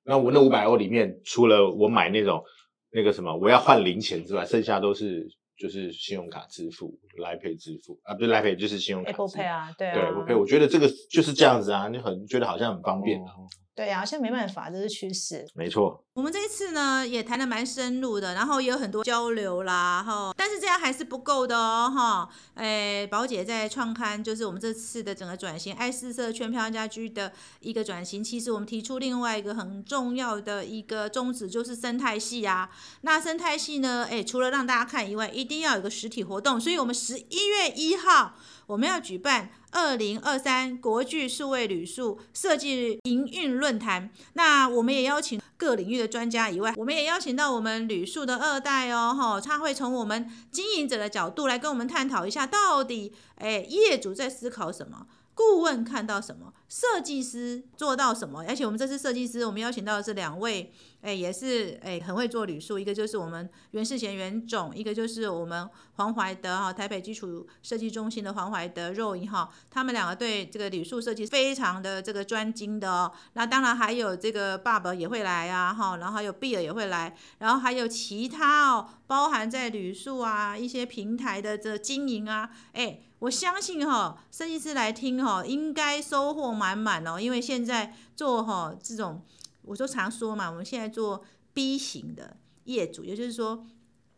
[0.04, 2.42] 那我那五百欧里面，除了我买那种
[2.90, 5.28] 那个什么我要换零钱之外，剩下都是。
[5.62, 9.10] 就是信用卡支付，来 Pay 支付啊，不是来 Pay 就是信用卡。
[9.10, 9.94] Apple Pay 啊，对啊。
[9.94, 13.30] 对，Apple Pay，我觉得这个就是这样子啊，你很觉得好像很方便啊。
[13.74, 15.48] 对啊，现在没办法，这是趋势。
[15.54, 20.34] 没错，我们这一次呢也谈的蛮深入的，然后也有很多交流啦，哈。
[20.36, 22.28] 但是这样还是不够的哦，哈。
[22.56, 28.22] 诶，宝姐在创刊，就是我们这次的整个转型，爱四色圈漂亮家居的一个转型。
[28.22, 32.68] 其实我们提出另外一个很重要的一个宗旨，就是生态系啊。
[33.00, 36.60] 那生态系呢，诶，除了让大家看以外，一定要有个实体活动。
[36.60, 38.34] 所以我们十一月一号。
[38.72, 55.06] 我们要举办二零二三国际数位旅宿设计营运论坛，那我们也邀请各领域的专家以外，我们也邀请到我们旅宿的二代哦，哈，他会从我们经营者的角度来跟我们探讨一下，到底哎业主在思考什么。
[55.34, 73.12] 顾问看到什么，设计师做到什么，而且我们这次设计师，我们邀请到的是两位，哎，也是哎很会做旅宿，一个就是我们袁世贤袁总，一个就是我们黄怀德哈，台北基础设计中心的黄怀德肉一哈，他们两个对这个旅宿设计非常的这个专精的哦。
[73.34, 83.00] 那当然还有这个爸爸也会来啊哈，然后还有比尔也会来，然后还有其他哦，包含在旅宿啊一些平台的这经营啊，哎。
[83.22, 87.20] 我相信哈，设计师来听哈，应该收获满满哦。
[87.20, 89.22] 因为现在做哈这种，
[89.62, 93.66] 我都常说嘛，我们现在做 B 型的业主，也就是说，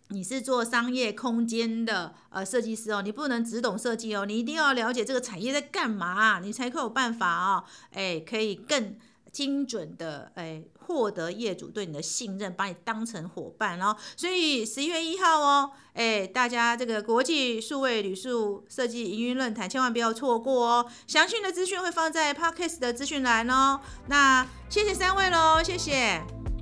[0.08, 8.94] 你是做商业空间的呃设计师哦，你不能只懂设计哦，你一定要了解这个产业在干嘛，你才可有办法哦，哎，可以更。
[9.34, 13.96] 精准的诶，获得业主对你的信任，把你当成伙伴哦。
[14.16, 20.86] 所以十一月一号哦，诶，大家这个国际数位旅宿设计营运论坛千万不要错过哦。
[21.06, 23.80] 详细的资讯会放在 Podcast 的资讯栏哦。
[24.08, 26.53] 那谢谢三位喽，谢谢。